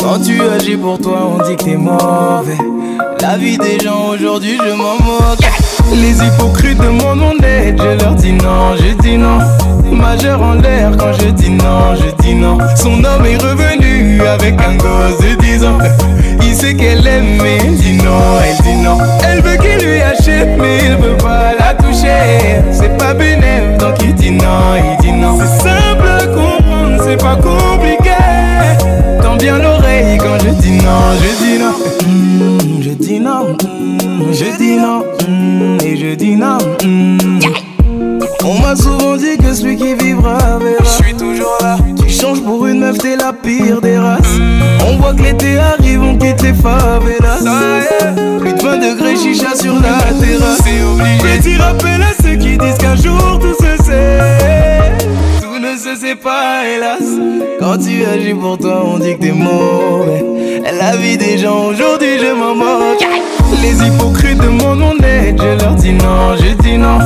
[0.00, 2.56] Quand tu agis pour toi, on dit que t'es mauvais.
[3.20, 5.44] La vie des gens aujourd'hui, je m'en moque.
[5.92, 9.38] Les hypocrites demandent mon aide, je leur dis non, je dis non.
[9.92, 12.58] Majeur en l'air quand je dis non, je dis non.
[12.74, 15.78] Son homme est revenu avec un gosse de 10 ans.
[16.42, 18.98] Il sait qu'elle aime, mais dit non, elle dit non.
[19.28, 22.62] Elle veut qu'il lui achète, mais il veut pas la toucher.
[22.72, 25.38] C'est pas bénéf, donc il dit non, il dit non.
[25.38, 28.10] C'est simple à comprendre, c'est pas compliqué.
[29.22, 31.73] Tends bien l'oreille quand je dis non, je dis non
[34.32, 36.58] je dis non, mm, et je dis non.
[36.84, 37.18] Mm.
[38.44, 40.84] On m'a souvent dit que celui qui vivra verra.
[40.84, 41.76] Je suis toujours là.
[42.00, 44.38] Tu changes pour une meuf, t'es la pire des races.
[44.38, 44.88] Mm.
[44.88, 47.42] On voit que l'été arrive, on quitte les favelas.
[48.40, 50.62] Plus de 20 degrés, chicha sur la terrasse.
[51.22, 54.92] C'est t'y rappelle à ceux qui disent qu'un jour tout se sait.
[55.40, 57.02] Tout ne se sait pas, hélas.
[57.60, 60.24] Quand tu agis pour toi, on dit que t'es mauvais.
[60.78, 63.06] La vie des gens aujourd'hui, je m'en moque.
[63.64, 66.98] Les hypocrites de mon nom je leur dis non, je dis non.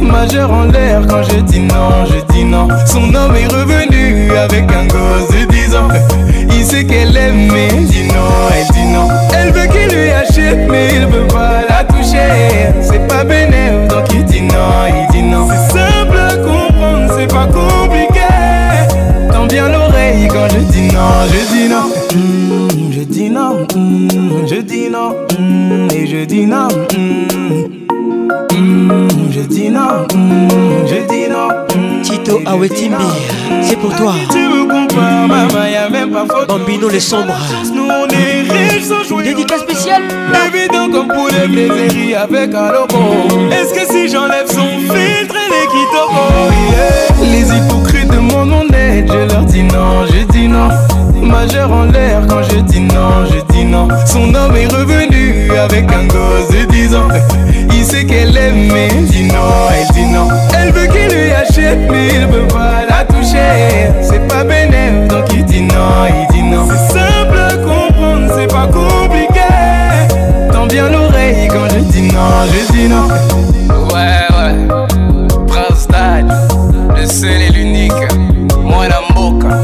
[0.00, 2.68] Majeur en l'air quand je dis non, je dis non.
[2.86, 5.88] Son homme est revenu avec un gosse de 10 ans.
[6.56, 9.08] Il sait qu'elle aime, mais dit non, elle dit non.
[9.36, 12.70] Elle veut qu'il lui achète, mais il veut pas la toucher.
[12.80, 14.74] C'est pas bénéfique donc il dit non,
[15.08, 15.48] il dit non.
[15.48, 18.20] C'est simple à comprendre, c'est pas compliqué.
[19.32, 22.53] Tant bien l'oreille quand je dis non, je dis non.
[23.74, 27.86] Mm, je dis non, mm, et je dis non, mm,
[29.32, 30.06] je dis non,
[30.86, 31.48] je dis non.
[32.02, 33.02] Tito Awetimbi,
[33.62, 34.12] c'est pour toi.
[34.14, 36.46] Ah, tu me compares, maman, y'a même pas faute.
[36.46, 37.32] Bambino les sombres.
[37.74, 39.24] Nous on est riches sans jouer.
[39.24, 40.02] Dédicace spéciale.
[40.46, 43.50] Évident comme pour les plaisirs avec un logo.
[43.50, 49.44] Est-ce que si j'enlève son filtre, les quitte Les hypocrites de mon honnête, je leur
[49.44, 50.68] dis non, je dis non.
[51.24, 53.88] Majeur en l'air quand je dis non, je dis non.
[54.06, 57.08] Son homme est revenu avec un gosse de 10 ans.
[57.72, 60.28] Il sait qu'elle aime, mais dit non, elle dit non.
[60.56, 63.90] Elle veut qu'il lui achète, mais il veut pas la toucher.
[64.02, 66.68] C'est pas bénéf, donc il dit non, il dit non.
[66.68, 70.50] C'est simple comprendre, c'est pas compliqué.
[70.52, 73.08] Tant bien l'oreille quand je dis non, je dis non.
[73.88, 74.68] Ouais, ouais.
[75.46, 76.30] Prince Dad,
[76.96, 77.92] le seul et l'unique.
[78.62, 79.63] Moi, la moca.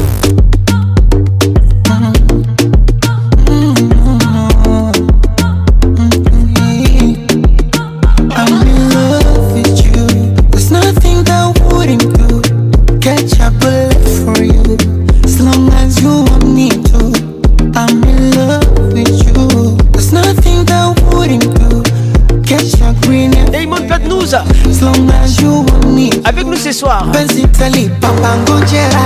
[26.81, 27.05] soir.
[27.13, 29.01] Penzi tali papa ngonjera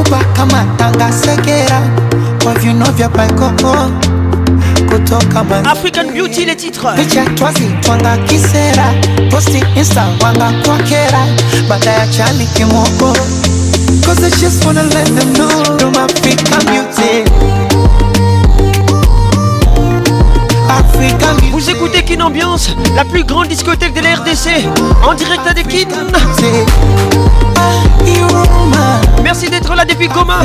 [0.00, 1.80] uba kama tanga segera
[2.42, 3.08] kwa vino vya
[3.38, 3.90] Koto,
[4.90, 5.40] kutoka
[5.70, 6.96] African Beauty les titres.
[6.96, 8.86] Picha twazi twanga kisera
[9.30, 11.24] posti insta wanga kwa kera
[11.86, 13.12] ya chali kimoko
[14.04, 17.12] Cause I just wanna let them know I'm African Beauty
[20.68, 24.66] African Beauty écouter Kin Ambiance, la plus grande discothèque de la RDC,
[25.04, 25.88] en direct avec Kin.
[29.22, 30.42] Merci d'être là depuis Goma.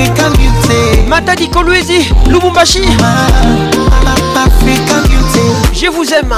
[1.08, 2.82] Matadi Kolwezi, Lubumbashi.
[5.74, 6.34] Je vous aime.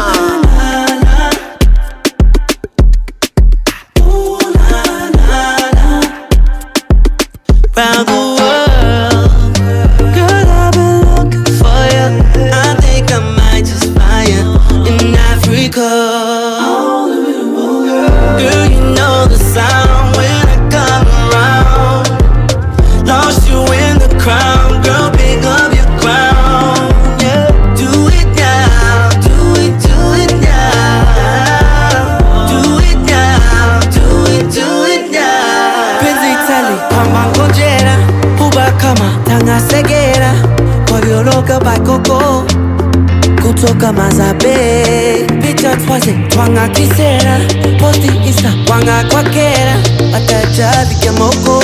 [43.80, 45.26] commence à payer.
[45.42, 47.36] Pigeon troisième, wanga kisera.
[47.80, 49.76] Poti isa, wanga kwakera.
[50.14, 51.60] Ataja, vika moko.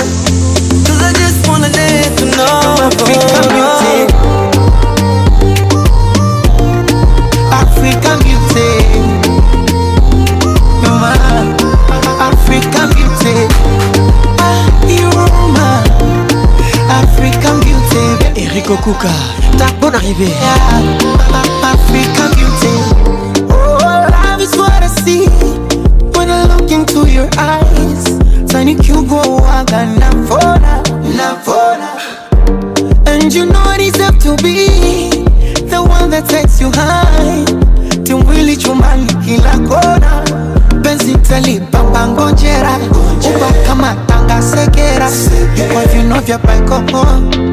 [0.85, 2.89] Cause I just wanna let you know.
[3.05, 4.04] Become your
[18.67, 19.09] Nico Kuka
[19.59, 20.33] Ta bonne arrivée
[21.63, 25.27] Africa beauty Oh, love is what I see
[26.17, 28.03] When I look into your eyes
[28.49, 31.91] Tiny cube waga navona Navona
[33.07, 35.11] And you know it is up to be
[35.69, 37.45] The one that takes you high
[38.03, 40.23] Timwili chumali kila kona
[40.81, 42.77] Benzi telipa ngongojera
[43.23, 45.07] Uba kama tanga segera
[45.55, 47.44] you're vya paikoho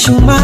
[0.09, 0.38] to my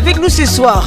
[0.00, 0.82] avec nous ce soir.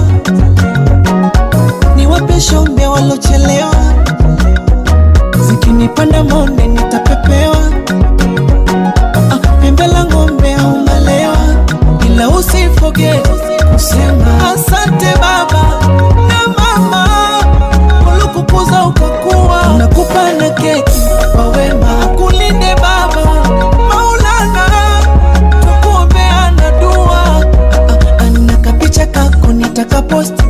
[1.96, 3.76] niwape shombe walochelewa,
[5.48, 7.58] zikinipanda monde nitapepewa,
[9.32, 11.38] ah, pembe la ng'ombe aumalewa,
[12.06, 13.12] ila usifoge
[13.74, 15.64] kusema asante baba
[16.28, 17.11] na mama
[18.42, 21.02] kukuza ukakuwa, nakupa na keki
[21.38, 23.26] mawema kulinde Baba
[23.90, 24.68] Maulana,
[25.60, 27.46] tukuombea na dua.
[28.20, 30.44] Ana kapicha kako nitakaposti,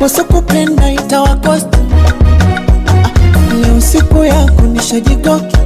[0.00, 1.78] wasokupenda itawakosti.
[3.62, 5.56] Leo siku yako nishajigoki,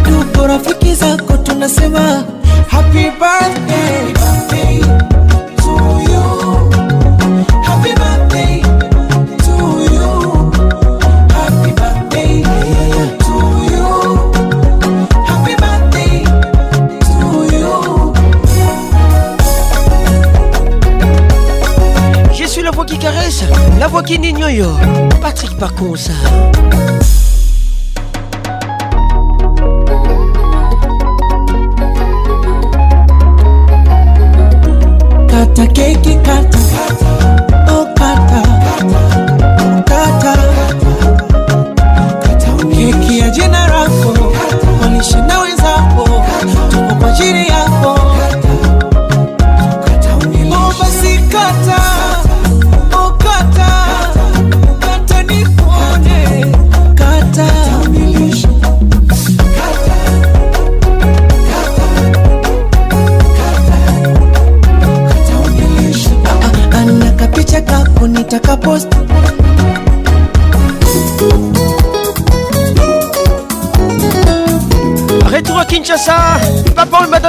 [0.00, 2.24] ndugu rafiki zako tunasema
[2.70, 3.93] happy birthday
[24.04, 24.68] soki nini oyo
[25.22, 26.12] patrik pakonsa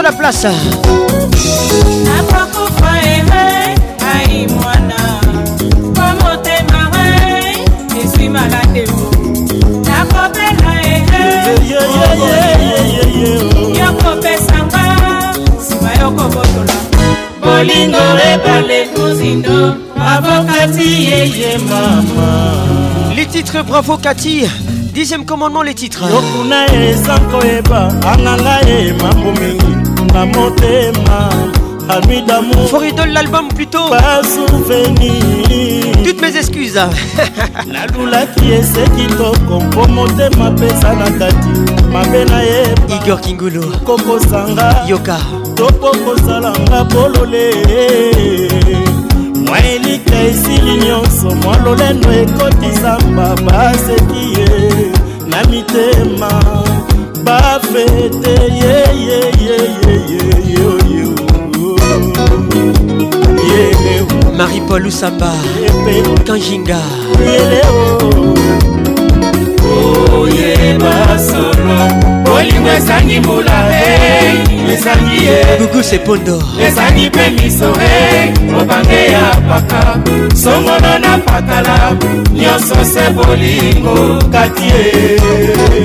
[0.05, 0.43] la place
[13.73, 14.85] yokopesanga
[15.59, 16.73] nsima yokobotola
[17.43, 17.97] bolingo
[18.33, 22.27] ebale kozindo avokati yeye mama
[23.15, 24.43] les titres bravo kati
[24.93, 26.59] dixième commandement les titres yokuna
[26.89, 27.81] ezankoyeba
[28.13, 29.74] anganga ye mambo mingi
[30.15, 31.17] na motema
[31.93, 36.79] anui damour foridol l'album plutôt pas souvenir toutes mes excuses
[37.73, 41.53] nalulaki eseki toko mpo motema pesa na kati
[41.93, 42.61] mabe na ye
[42.97, 45.17] igor kingulu kokosanga yoka
[45.59, 47.45] topo kosalanga polole
[49.47, 54.47] mwa elika esili nyonso mwa lolendo ekotisa mbaba aseki ye
[55.31, 56.31] na mitema
[57.25, 58.35] bafete
[64.37, 65.31] marie-paul usamba
[66.25, 66.79] kanjinga
[70.19, 73.57] oyeba solo bolingo esangi mbula
[74.73, 76.35] esangi eh, ye gugu sepondo
[76.67, 79.99] esangi mpe miso e eh, mobange ya paka
[80.43, 81.75] songono na pakala
[82.33, 83.95] nyonso se bolingo
[84.31, 84.79] kati ye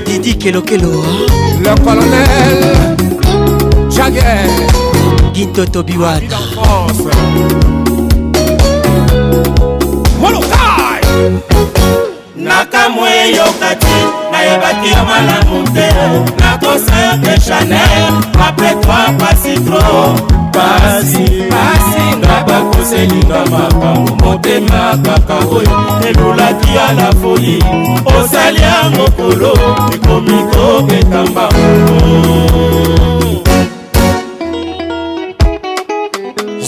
[0.07, 1.61] didi kelokelo ah.
[1.65, 2.61] le colonel
[3.97, 4.51] jager
[5.33, 6.39] gintoto biwana
[10.23, 11.05] molokai
[12.37, 13.95] nakamwe yoka ti
[14.41, 15.87] nayebaki yo malamu te
[16.43, 18.13] nakosa yo te chanel
[18.47, 19.85] apres toi pasi tro
[20.57, 23.91] pasi pasi nga bakoselinga makambo
[24.23, 27.57] motema kaka oyo elulaki ya la foli
[28.17, 29.53] osali ya mokolo
[29.95, 32.01] ekomi kobeta mbango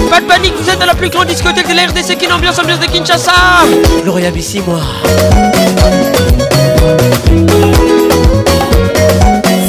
[0.09, 2.57] Pas de panique, vous êtes à la plus grande discothèque de la RDC, qui l'ambiance
[2.61, 3.33] ambiance de Kinshasa.
[4.05, 4.79] Gloria Bissi, moi.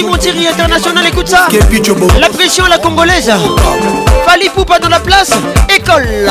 [0.02, 1.46] Timotiri International, écoute ça.
[2.20, 3.30] La pression, la congolaise.
[4.26, 5.30] Fali Poupa dans la place,
[5.68, 6.26] école.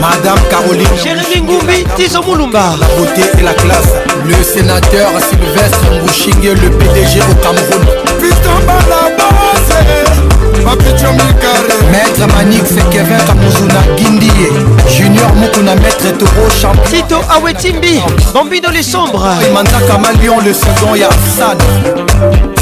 [0.00, 0.86] Madame Caroline.
[1.02, 2.74] Jérémy Ngoumbi, Tizo Moulumba.
[2.80, 3.88] La beauté et la classe.
[4.26, 7.86] Le sénateur Sylvestre Mouchingue, le PDG au Cameroun.
[8.20, 10.38] Putain, pas la base.
[11.90, 14.30] maître manix kevin kamuzuna gindie
[14.96, 18.00] junior mukuna maître toro champito awetimbi
[18.34, 21.62] bambino le sombre emanzaka malion le saison ya sad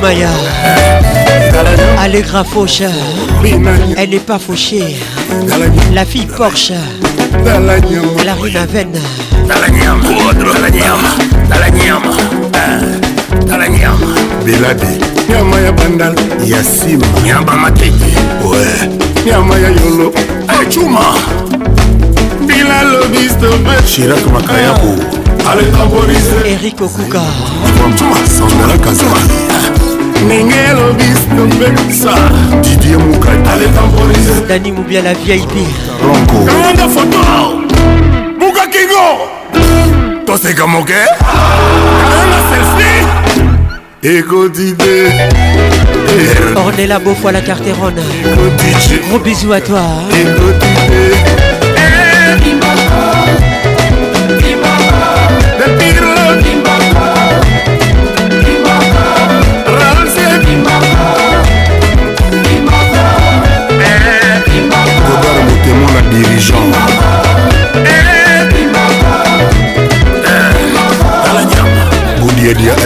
[0.00, 0.28] Maya.
[2.04, 2.82] Elle est grave fauche.
[3.96, 4.96] Elle n'est pas fauchée.
[5.92, 6.72] La fille Porsche.
[8.24, 9.00] La rue Navenne.
[14.44, 14.88] biladi
[15.28, 18.14] nyama ya bandal ya sima nyamba matete
[18.48, 18.64] we
[19.26, 20.12] nyama ya yolo
[20.48, 21.00] achuma
[22.46, 23.50] bila lobisto
[23.86, 24.92] shirak makayabu
[25.50, 27.20] alekaborise Eric okuka
[28.38, 29.57] sandala kazali
[30.24, 32.10] ningelo bistombebisa
[32.62, 35.52] didie mukadani mobia la vip
[36.62, 37.20] kanga foto
[38.38, 39.06] buka kingo
[40.26, 40.94] toseka moke
[42.12, 42.92] kanga selfi
[44.02, 44.98] ekodide
[46.66, 48.02] ornela beaufoi la carterone
[49.08, 49.82] gros bisous à toi
[50.12, 51.07] Écodidé.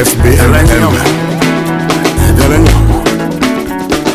[0.03, 0.67] FBMM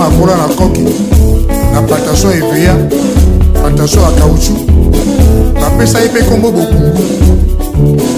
[0.03, 0.81] makola na koki
[1.73, 2.75] na plantation eveya
[3.55, 4.53] plantation ya kauchu
[5.61, 6.99] bapesa ye mpe nkombo bokungu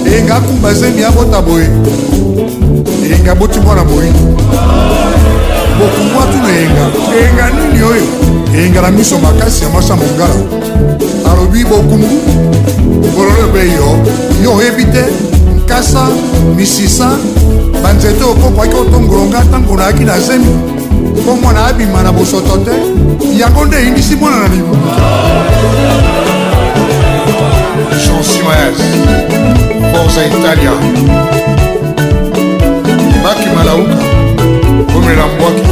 [0.06, 1.68] eyenga akumba zemi abota boye
[3.04, 4.26] eyenga aboti mwana moyindo
[5.78, 6.86] bokungu atuna eyenga
[7.18, 8.06] eyenga nini oyo
[8.58, 10.34] eyenga na miso makasi ya mwasi ya mongala
[11.30, 12.08] alobi bokungu
[13.14, 13.88] bololo ebe yo
[14.44, 15.04] yo oyebi te
[15.64, 16.08] nkasa
[16.56, 17.10] misisa
[17.82, 20.46] banzete okokwaki otongolonga ntango nayaki na zemi
[20.96, 22.70] mpo mwana abima na bosoto te
[23.40, 24.76] yango nde eyindisi mwana na libu
[27.90, 28.76] chansuez
[29.92, 30.72] forza italia
[33.24, 33.96] baki malauka
[34.92, 35.66] komela mbwaki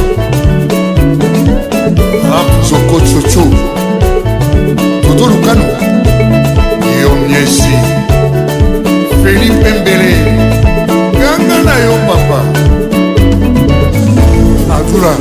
[2.31, 3.43] rap zokotsotso
[5.01, 5.63] toto lukano
[7.01, 7.71] yo miesi
[9.23, 10.44] felipe mbele
[14.95, 15.15] kobula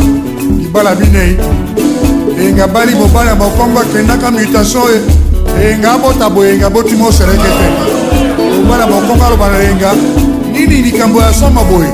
[0.59, 1.37] libala binei
[2.39, 5.01] eyenga bali mobali ya mokongo akendaka mutation
[5.61, 7.67] eyenga abota boyenga botima oseleke te
[8.63, 9.91] mobali ya mokongo aloba na eyenga
[10.53, 11.89] nini likambo ya soma boye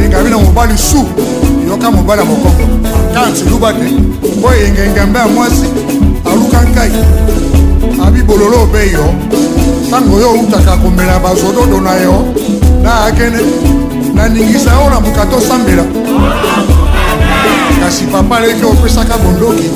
[0.00, 1.06] eyenga bino mobali su
[1.68, 2.64] yoka mobali ya mokongo
[3.14, 3.90] kanti luba te
[4.38, 5.66] mpo eyenga engambe ya mwasi
[6.32, 6.90] aluka nkai
[8.06, 9.14] abibololo obe yo
[9.88, 12.24] ntango yo outaka komela bazododo na yo
[12.82, 13.40] na akene
[14.14, 15.84] naningisa yo na buka tosambela
[17.80, 19.70] kasi papa aleki opesaka bondoki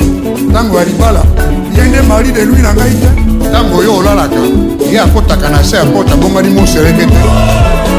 [0.50, 1.22] ntango ya libala
[1.74, 3.08] ye nde mari de lui na ngai te
[3.48, 4.40] ntango oyo olalaka
[4.90, 7.20] ye akotaka na se ya pota bongani mosereke te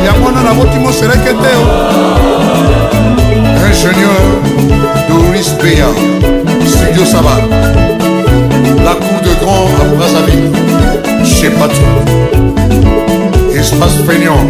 [0.08, 1.70] yango na naboti mosereke te o
[3.70, 4.30] ingénieur
[5.10, 5.90] doris pea
[6.70, 7.36] studio saba
[8.86, 10.50] la cour de grand à brazzaville
[11.24, 11.90] chez patou
[13.58, 14.46] espace feignant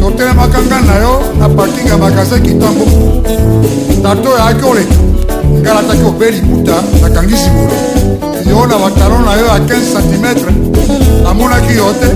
[0.00, 2.84] totelemaka ngai na yo na parking ya magasin kitambo
[4.02, 4.96] tato oyaki oleka
[5.62, 7.76] ngai alataki obe liputa nakangi sibolo
[8.48, 10.26] yo na batalon na yo ya 15 cm
[11.26, 12.08] amonaki yo te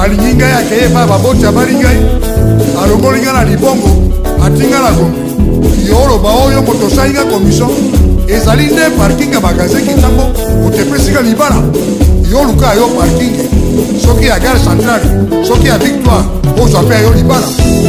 [0.00, 1.98] alingi ngai akeyeba baboti abali ngai
[2.82, 3.90] alongoli ngai na libongo
[4.44, 5.20] atinga na gombe
[5.88, 7.68] yo oloba oyo moto osali ngai komisio
[8.28, 10.24] ezali nde parking ya magasin kitambo
[10.66, 11.58] otepesika libala
[12.30, 13.34] yo luka yo parking
[14.02, 15.06] soki ya gare centrale
[15.46, 16.24] soki ya victoire
[16.62, 17.46] ozwa mpe yo libala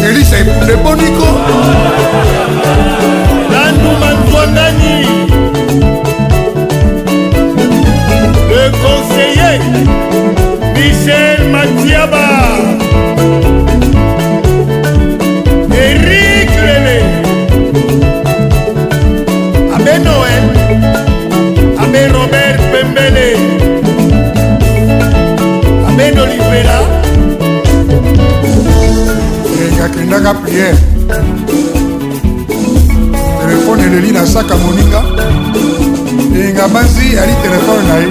[0.09, 0.37] elisa
[0.73, 1.29] eboniko
[3.51, 4.93] nandumantonani
[8.51, 9.61] le conseiller
[10.75, 12.25] michel matiaba
[26.47, 26.79] kopela
[29.59, 30.75] eh, yakendaka priere
[33.41, 35.01] telefone eleli na saka moninga
[36.35, 38.07] eh, elinga banzi yali telefone na ye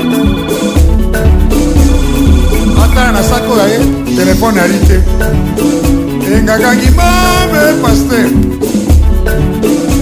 [2.85, 3.81] atala na saka oyo ye
[4.17, 4.99] telefone yali te
[6.27, 8.27] elingakangi eh, mame paster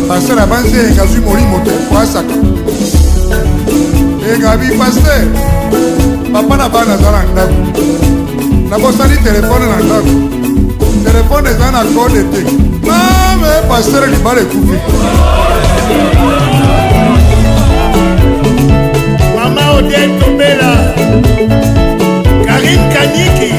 [0.08, 2.34] paster abanzi elinga zwi molimo te koasaka
[4.28, 5.22] elinga bi paster
[6.32, 8.22] papa na bana aza na ndako
[8.70, 10.08] nakosali telefone na ndako
[11.04, 12.40] telefone eza na kode te
[12.86, 14.78] mame paster libala ekufi
[19.36, 20.72] mama ode tobela
[22.46, 23.52] karim kaniki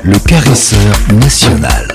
[0.03, 1.92] le caresseur national.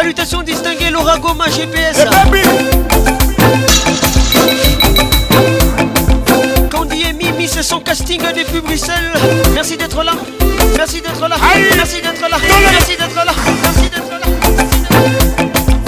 [0.09, 2.05] Réputation distinguée, Laura Goma GPS eh,
[6.71, 9.13] Candy et Mimi c'est son casting depuis Bruxelles
[9.53, 10.13] Merci d'être là
[10.75, 11.35] Merci d'être là
[11.75, 14.19] Merci d'être là Merci d'être là Merci d'être
[15.77, 15.83] là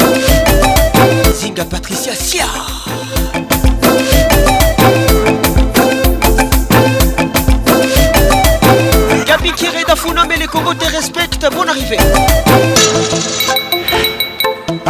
[1.33, 2.45] Zinga Patricia Sia
[9.25, 11.97] Gabi Kireda Dafuna, et les Congo te respectent Bonne arrivée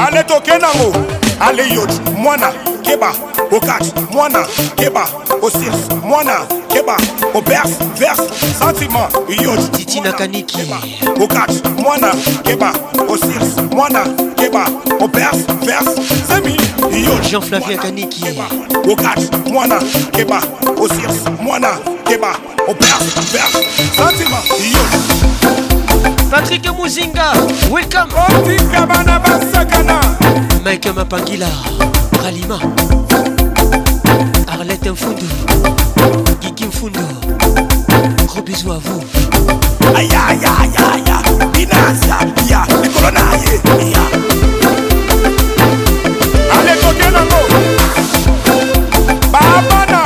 [0.07, 0.91] ale toke nango
[1.39, 2.51] ale yot mwana
[2.83, 3.13] keba
[3.51, 5.05] okat mwana keba
[5.41, 6.97] osis mwana keba
[7.33, 8.23] oberse verse
[8.59, 10.57] sentiment yot titinakaniki
[11.23, 11.51] okat
[11.83, 12.11] mwana
[12.43, 12.73] keba
[13.09, 14.05] osis mwana
[14.37, 14.65] keba
[14.99, 15.95] oberse verse
[16.27, 16.57] semi
[17.05, 18.23] yot jean flavia kaniki
[18.91, 19.79] okat mwana
[20.11, 20.41] keba
[20.81, 22.35] osis mwana keba
[22.67, 25.70] oberse verse sentiment yot
[26.31, 27.27] patrik muzinga
[27.69, 29.97] welcome otika bana basakana
[30.65, 31.47] mike mapangila
[32.23, 32.59] ralima
[34.47, 35.25] arlete mfundu
[36.39, 36.99] giki mfundu
[38.27, 39.03] gros bisou à vous
[39.97, 41.17] aya aya aya aya
[41.53, 42.15] binasa
[42.49, 44.05] ya likolo na ye ya
[46.57, 47.41] ale kokenango
[49.31, 50.00] babana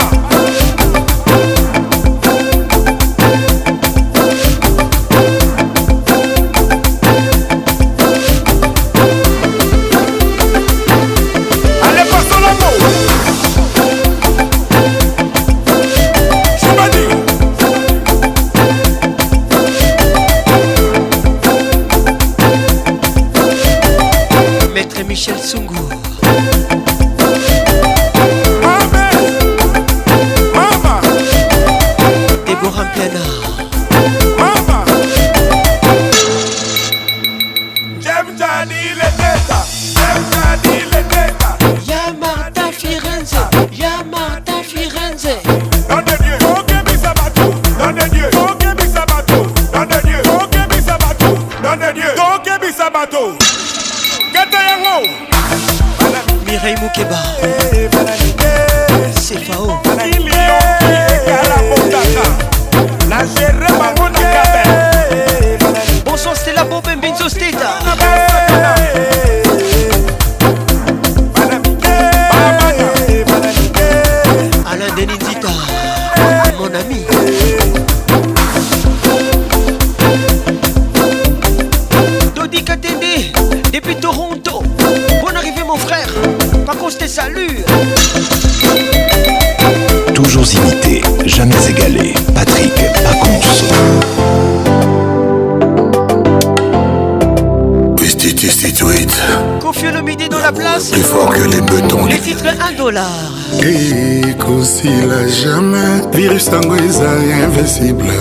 [100.91, 102.05] Plus fort que les betons.
[102.05, 103.31] Les titres 1 dollar.
[103.59, 106.01] Ekosila jamais.
[106.13, 107.09] Virus tango eza
[107.45, 108.13] invincible.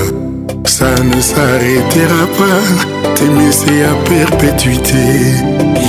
[0.64, 3.12] Ça ne s'arrêtera pas.
[3.16, 5.04] T'es messé à perpétuité.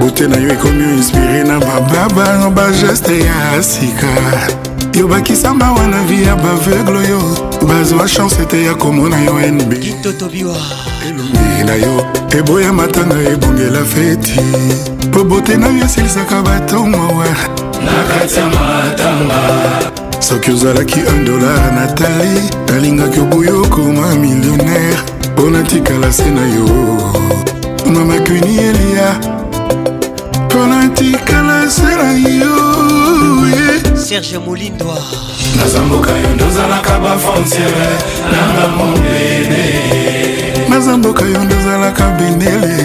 [0.00, 4.06] bote na yo ekomi oinspire na bababa bageste ya sika
[4.98, 7.20] yo bakisamba wana vi ya baveugle oyo
[7.68, 12.06] bazwa chance ete ya komona yo nb elongi na yo
[12.38, 14.40] eboya matanga ebongela feti
[15.12, 17.26] po bote na yo esilisaka batomwawa
[17.84, 19.97] na kati ya matanga
[20.28, 22.36] soki ozalaki 1 dolar na tai
[22.68, 24.98] nalingaki obuyi okoma millionnaire
[25.32, 26.66] mpo natikala se na yo
[27.86, 29.10] mamakuni eliya
[30.48, 32.10] mpo natikala se na
[32.44, 32.56] yo
[33.96, 34.98] serge molindwa
[35.56, 37.88] naza mboka yo ndozalaka bafrontiere
[38.32, 39.64] nanga mobene
[40.68, 42.76] naza mboka yo ndozalaka benele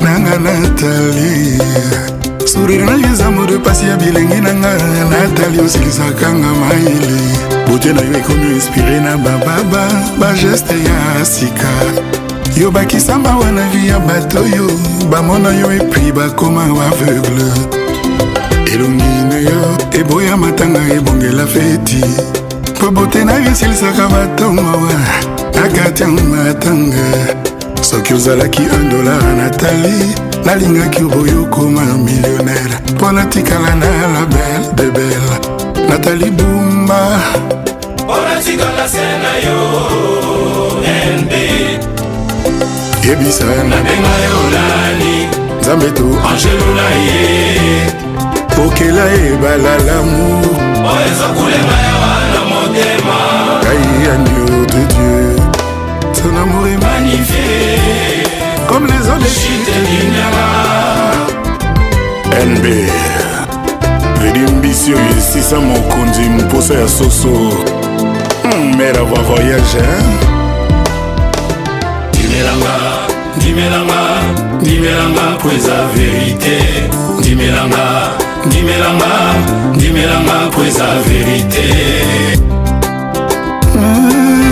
[0.00, 2.15] nanga natalie
[2.56, 4.72] sourire na yo eza modo pasi ya bilenge na nga
[5.10, 7.20] natali osilisaka nga mayele
[7.70, 9.84] bote na yo ekomi inspire na bababa
[10.18, 11.68] bageste ya sika
[12.56, 14.70] yo bakisa mawa na vi ya bato oyo
[15.12, 17.52] bamona yo epui bakoma aveugle
[18.72, 19.60] elongi na yo
[20.00, 22.00] eboya matanga ebongela feti
[22.74, 24.92] mpo bote na yo esilisaka bato mawa
[25.54, 27.04] na kati ya matanga
[27.80, 34.86] soki ozalaki 1 dolar natali nalingaki oboyo okoma millionnaire mpo natikala na la belle de
[34.96, 35.30] belle
[35.88, 36.98] natali bumba
[37.98, 39.58] mpo natikala se na yo
[41.18, 41.32] nb
[43.06, 45.14] yebisa nabenga yo nani
[45.60, 47.26] nzambe to angeluna ye
[48.64, 50.48] okela ebala lamour
[50.92, 53.18] oyo ezokulenga yawa na motema
[53.62, 55.28] ngai anio de dieu
[56.16, 58.15] son amour est magnifique
[58.68, 59.46] comme les autres
[62.48, 62.66] nb
[64.26, 67.30] elimbisi oyo esisa mokonzi mposa ya soso
[68.78, 69.86] mer hmm, ava voyage
[72.10, 72.76] ndimelanga
[73.36, 74.00] ndimelanga
[74.60, 76.56] ndimelanga po eza verité
[77.18, 77.86] ndimelanga
[78.46, 79.14] ndimelanga
[79.74, 81.64] ndimelanga po eza verité
[83.76, 84.45] mm.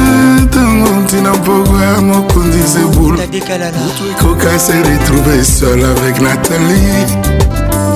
[0.84, 7.06] amour ntina mpokwa mokonzi zebul mutu ekoka se retrouve sol avec nathalie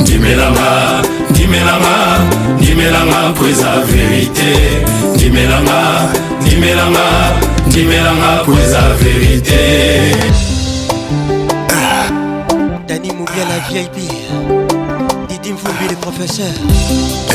[0.00, 2.20] ndimelanga ndimelanga
[2.56, 4.52] ndimelanga po eza verité
[5.14, 5.80] ndimelanga
[6.40, 7.06] ndimelanga
[7.66, 9.62] ndimelanga po eza verité
[12.86, 14.17] dani mobiala vip
[15.68, 16.52] bobi le professeur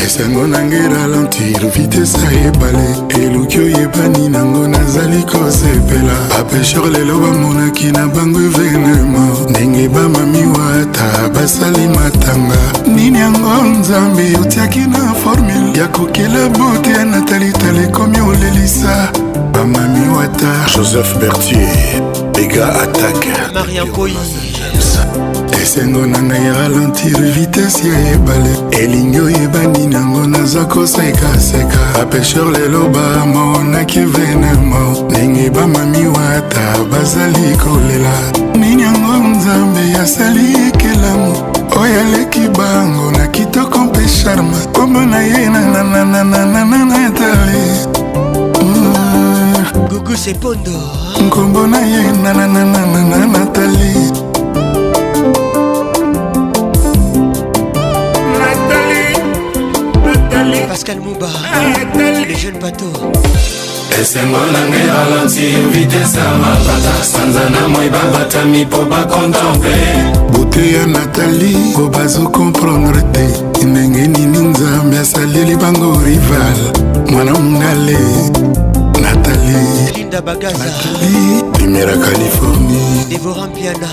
[0.04, 2.88] esengo nange ralentir vitesa ebale
[3.24, 11.88] eluki oyebani nango nazali kosepela bapesher lelo bamonaki na bango evenema ndenge bamamiwa ata basali
[11.88, 12.58] matanga
[12.96, 19.10] nini yango nzambe otiaki na formule ya kokela bote ya natalitala ekomi olelisa
[19.54, 21.70] bamami wata joseph bertier
[22.44, 24.18] ega atake marian koyi
[25.64, 34.00] esengo na ngai ralentir vitese ya ebale elingi oyebani nango naza kosekaseka bapesher lelo bamonaki
[34.00, 34.78] venema
[35.10, 36.62] ndenge bamami wata
[36.92, 38.12] bazali kolela
[38.60, 41.34] nini yango nzambe asali ekelamu
[41.82, 47.64] oyo aleki bango na kitoko mpe charme kombo na ye nananananananatale
[49.90, 50.72] gugu sepondo
[51.26, 54.03] nkombo na ye nanananananatali
[60.74, 61.28] pascal mouba
[62.28, 62.98] les jeunes bateaux
[64.02, 69.76] esengo na ngai ralanti vitese ya mabata sanza na moi babatami mpo bakontemple
[70.34, 73.26] bote ya natali po bazokomprendre te
[73.66, 76.60] ndenge nini nzambe asaleli bango rival
[77.12, 77.98] mwana mongale
[79.02, 79.62] natali
[79.96, 83.88] linda bagaza natali primera californie devorampiana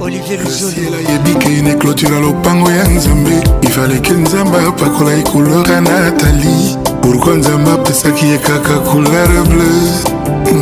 [0.00, 3.30] olivier luzoliela yebiki ne cloture lopango ya nzambe
[3.62, 9.88] ifaleke nzambe apakola ekulora natali pourkui nzambe apesaki ye kaka couleur bleu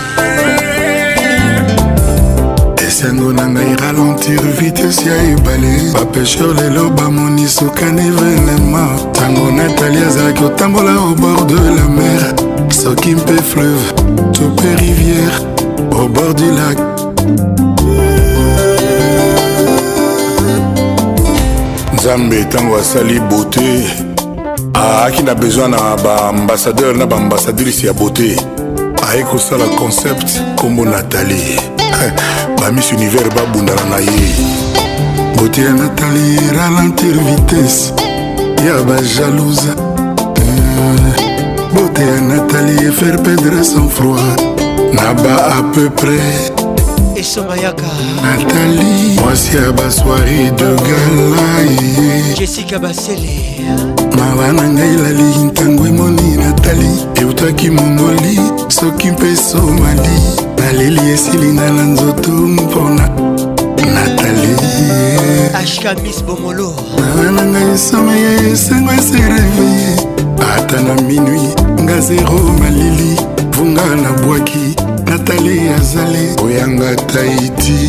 [2.96, 10.44] esengo na ngai ralentir vitese ya ebale bapesher lelo bamoni sokani venema ntango natali azalaki
[10.44, 12.34] otambola au bord de la mer
[12.82, 13.92] soki mpe fleuve
[14.32, 15.36] to mpe rivière
[15.98, 16.78] au bord du lac
[21.94, 23.90] nzambe ntango asali beauté
[24.76, 28.36] aaki na besoin na baambasadeur na baambasadrise ya beauté
[29.10, 31.60] aye kosala concept nkombo natalie
[32.66, 34.26] bamiss univers babundana na ye
[35.36, 37.92] beauté ya natali ralentir vitesse
[38.66, 39.70] ya bajalousa
[40.36, 41.38] eh.
[41.74, 44.26] beauté ya natali efaire perdre sans froid
[44.92, 46.54] na ba à peu près
[47.16, 47.88] esomayaka
[48.22, 51.76] natali mwasi ya baswari de galai
[52.38, 53.40] jessica basele
[54.18, 56.88] mawa na ngai elali ntango emoni natali
[57.20, 58.38] eutaki mongoli
[58.68, 60.20] soki mpe somali
[60.58, 63.10] naleli esilinga na nzoto mpona
[63.94, 64.52] natali
[65.54, 69.96] ashka mis bomolo mawa na ngai esomaya esengo esereveye
[70.56, 71.40] ata na minui
[71.82, 73.16] nga zero malili
[73.56, 74.75] vunga nabwaki
[75.16, 77.80] natali azali koyanga taiti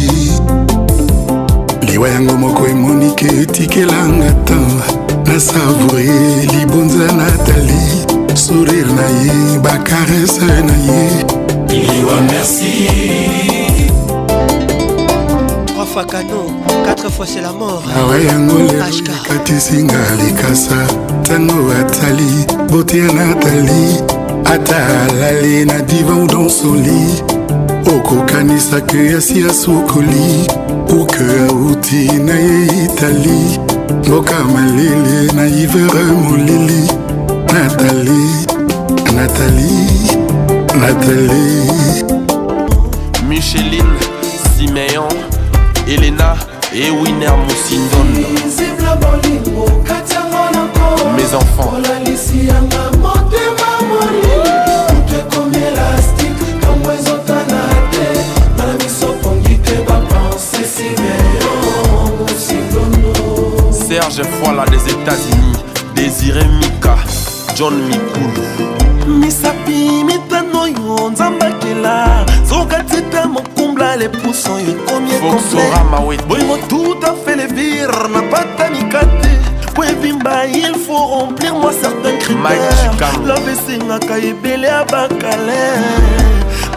[1.92, 4.66] liwa yango moko emonike etikelanga tan
[5.26, 7.84] nasavoure libonza natali
[8.34, 11.04] sourire na ye bakarese na ye
[11.70, 12.74] liwa merci
[15.94, 16.40] fakano
[16.86, 20.76] 4 fois c'est la mort awa ah yango lekatisinga likasa
[21.22, 22.32] ntango atali
[22.70, 24.17] botia natali
[24.54, 27.16] ata alali na divan ou dans son lit
[27.94, 30.30] okokanisaka yasi ya sukoli
[31.00, 33.42] uke auti na ye itali
[34.08, 36.82] mboka malele na ivere molili
[37.54, 38.26] natali
[39.16, 39.76] natali
[40.80, 41.48] natali
[43.30, 43.98] micheline
[44.56, 45.14] simeon
[45.94, 46.30] elena
[46.84, 48.10] ewiner mosindon
[51.18, 52.97] mes enfants
[64.10, 65.58] Serge Foila des États-Unis,
[65.96, 66.96] Désiré Mika,
[67.56, 69.18] John Mikulu.
[69.20, 77.36] misapi mitano oyo nzambe akela soki atita mokumbla lepusu oyo ekomi ekompleoyingo tout a fait
[77.36, 79.32] le vire na pata mikate
[79.74, 85.64] po ebimba il faut remplir moi certain critère lobe esengaka ebele ya bakale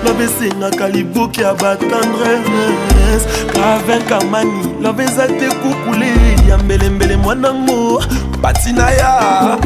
[0.05, 6.20] lobe esengaka liboki ya batendresse kavinkamani lobe eza te kukule
[6.51, 8.05] ya mbelembele mwanangu
[8.43, 9.59] pati na ya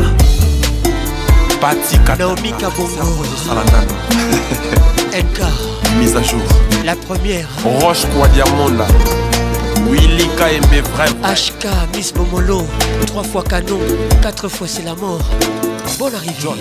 [1.61, 3.95] pati kaomikabongosalanano
[5.17, 5.49] enka
[5.99, 6.43] mise à jour
[6.85, 7.49] la première
[7.81, 8.85] roche kwa diamonda
[9.91, 11.65] Willy KMB vrai HK
[11.97, 12.65] Miss Momolo
[13.15, 13.81] 3 fois canon
[14.23, 15.21] 4 fois c'est la mort
[15.99, 16.59] Bonne arrivée John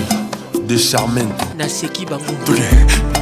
[0.69, 2.33] de Charmento Naseki Bango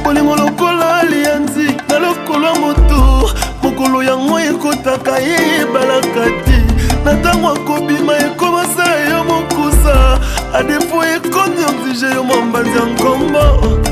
[0.04, 3.30] bolingo lokola alianzi na lokolo ya moto
[3.62, 6.61] mokolo yango ekotaka ye ebalaka te
[7.04, 10.18] na ntango akobima ekomasa yo mokusa
[10.58, 13.42] adepo ekomi oblige yo mombanzi ya nkombo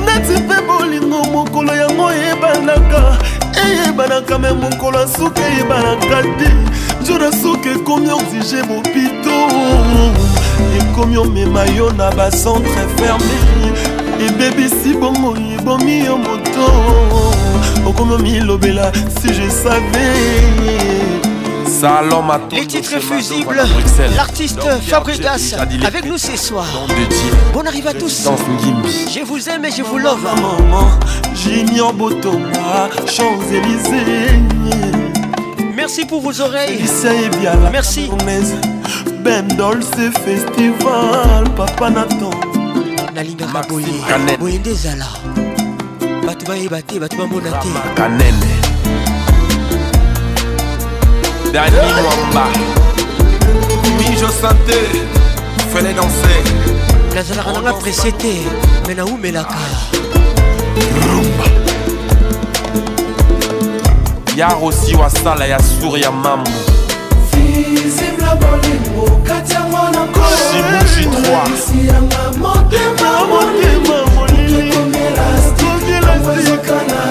[0.04, 3.02] neti mpe bolingo mokolo yango eyebanaka
[3.66, 6.48] eyebanaka me mokolo ya suki eyebanaka te
[7.06, 9.34] jour ya suki ekomi oblige mopito
[10.80, 13.34] ekomi omema yo na bacentre ferme
[14.28, 16.66] ebebisi bongo ebomi yo moto
[17.88, 21.09] okomi omilobela si je savais
[21.70, 22.56] Salam à tous.
[22.56, 23.62] Les titres fusibles,
[24.16, 26.66] l'artiste Fabregas avec nous ce soir.
[27.54, 28.28] Bon arrive à tous.
[29.10, 30.18] Je vous aime et je vous love.
[30.20, 30.88] Maman,
[31.34, 34.40] Junior Botoma, Champs-Élysées.
[35.76, 36.84] Merci pour vos oreilles.
[37.72, 38.10] Merci.
[39.22, 39.86] Ben Dolce
[40.24, 42.30] Festival, Papa Nathan.
[43.14, 43.46] Nalinga.
[43.46, 44.58] boye boye
[46.58, 48.59] nde Batma bato
[51.52, 52.46] Dani Wamba
[53.98, 54.74] Mijo Santé
[55.72, 56.42] Fais-les danser
[57.14, 58.34] nazalaka nanga presse te
[58.86, 59.56] me naumelaka
[61.08, 61.44] rumba
[64.36, 66.46] yar osi wasala ya sure ya mamu
[67.30, 77.10] fizibla bolingo kati yango na kosimusi 3siyanga motema motema molilikomielastikaaaa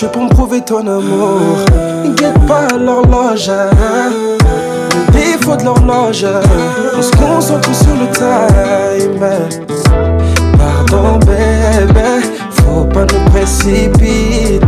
[0.00, 1.40] Je peux me prouver ton amour.
[2.04, 3.50] N'inquiète pas l'horloge.
[5.10, 6.24] Défaut de l'horloge.
[6.96, 9.28] On se concentre sur le time.
[10.56, 12.24] Pardon, bébé.
[12.52, 14.58] Faut pas nous précipiter.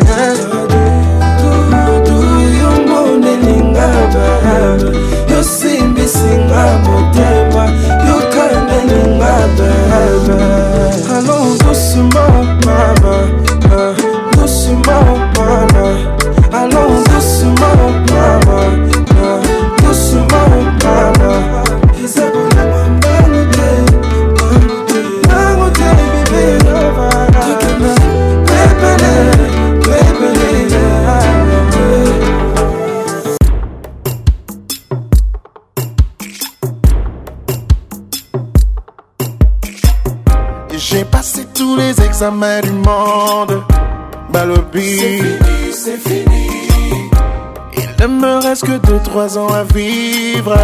[42.21, 43.63] ça mère du monde.
[44.31, 44.43] Bah,
[45.73, 46.47] c'est fini,
[47.81, 50.55] Il ne me reste que 2-3 ans à vivre.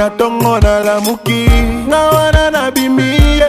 [0.00, 1.42] na ntongo nalamuki
[1.88, 3.08] nga wana nabimi
[3.40, 3.48] ye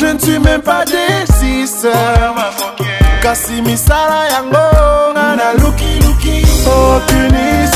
[0.00, 2.84] je ne suis même pas desise oh,
[3.22, 4.66] kasi misala yango
[5.14, 6.36] nga nalukiluki
[6.76, 7.67] opunisi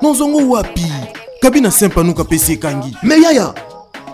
[0.00, 0.86] nozongo wapi
[1.40, 2.90] Kabina na se kangi.
[2.90, 2.94] est.
[3.02, 3.52] Mais me yaya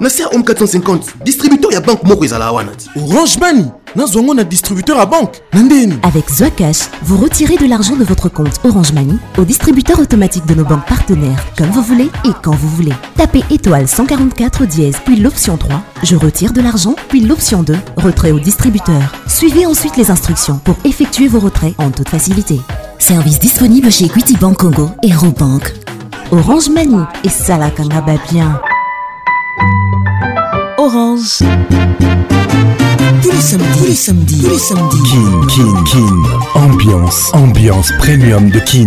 [0.00, 4.98] na ser home 450 distributeur ya banque moko ezalaka wana orange mani nazwa na distributeur
[4.98, 5.42] à banque.
[5.52, 10.47] Nandini avec zoacash vous retirez de l'argent de votre compte orange mani au distributeur automatique
[10.47, 14.94] de nos banques partenaires comme vous voulez et quand vous voulez tapez étoile 144 dièse
[15.05, 19.02] puis l'option 3 je retire de l'argent puis l'option 2 retrait au distributeur
[19.39, 22.58] Suivez ensuite les instructions pour effectuer vos retraits en toute facilité.
[22.99, 25.75] Service disponible chez Equity Bank Congo et Robank.
[26.33, 28.60] Orange Mani et Salakanga bien.
[30.76, 31.39] Orange.
[33.23, 33.84] Tous les samedis, tous tous
[34.50, 35.02] les samedis.
[35.05, 36.17] Kin, Kin, Kin.
[36.60, 38.86] Ambiance, ambiance premium de Kin.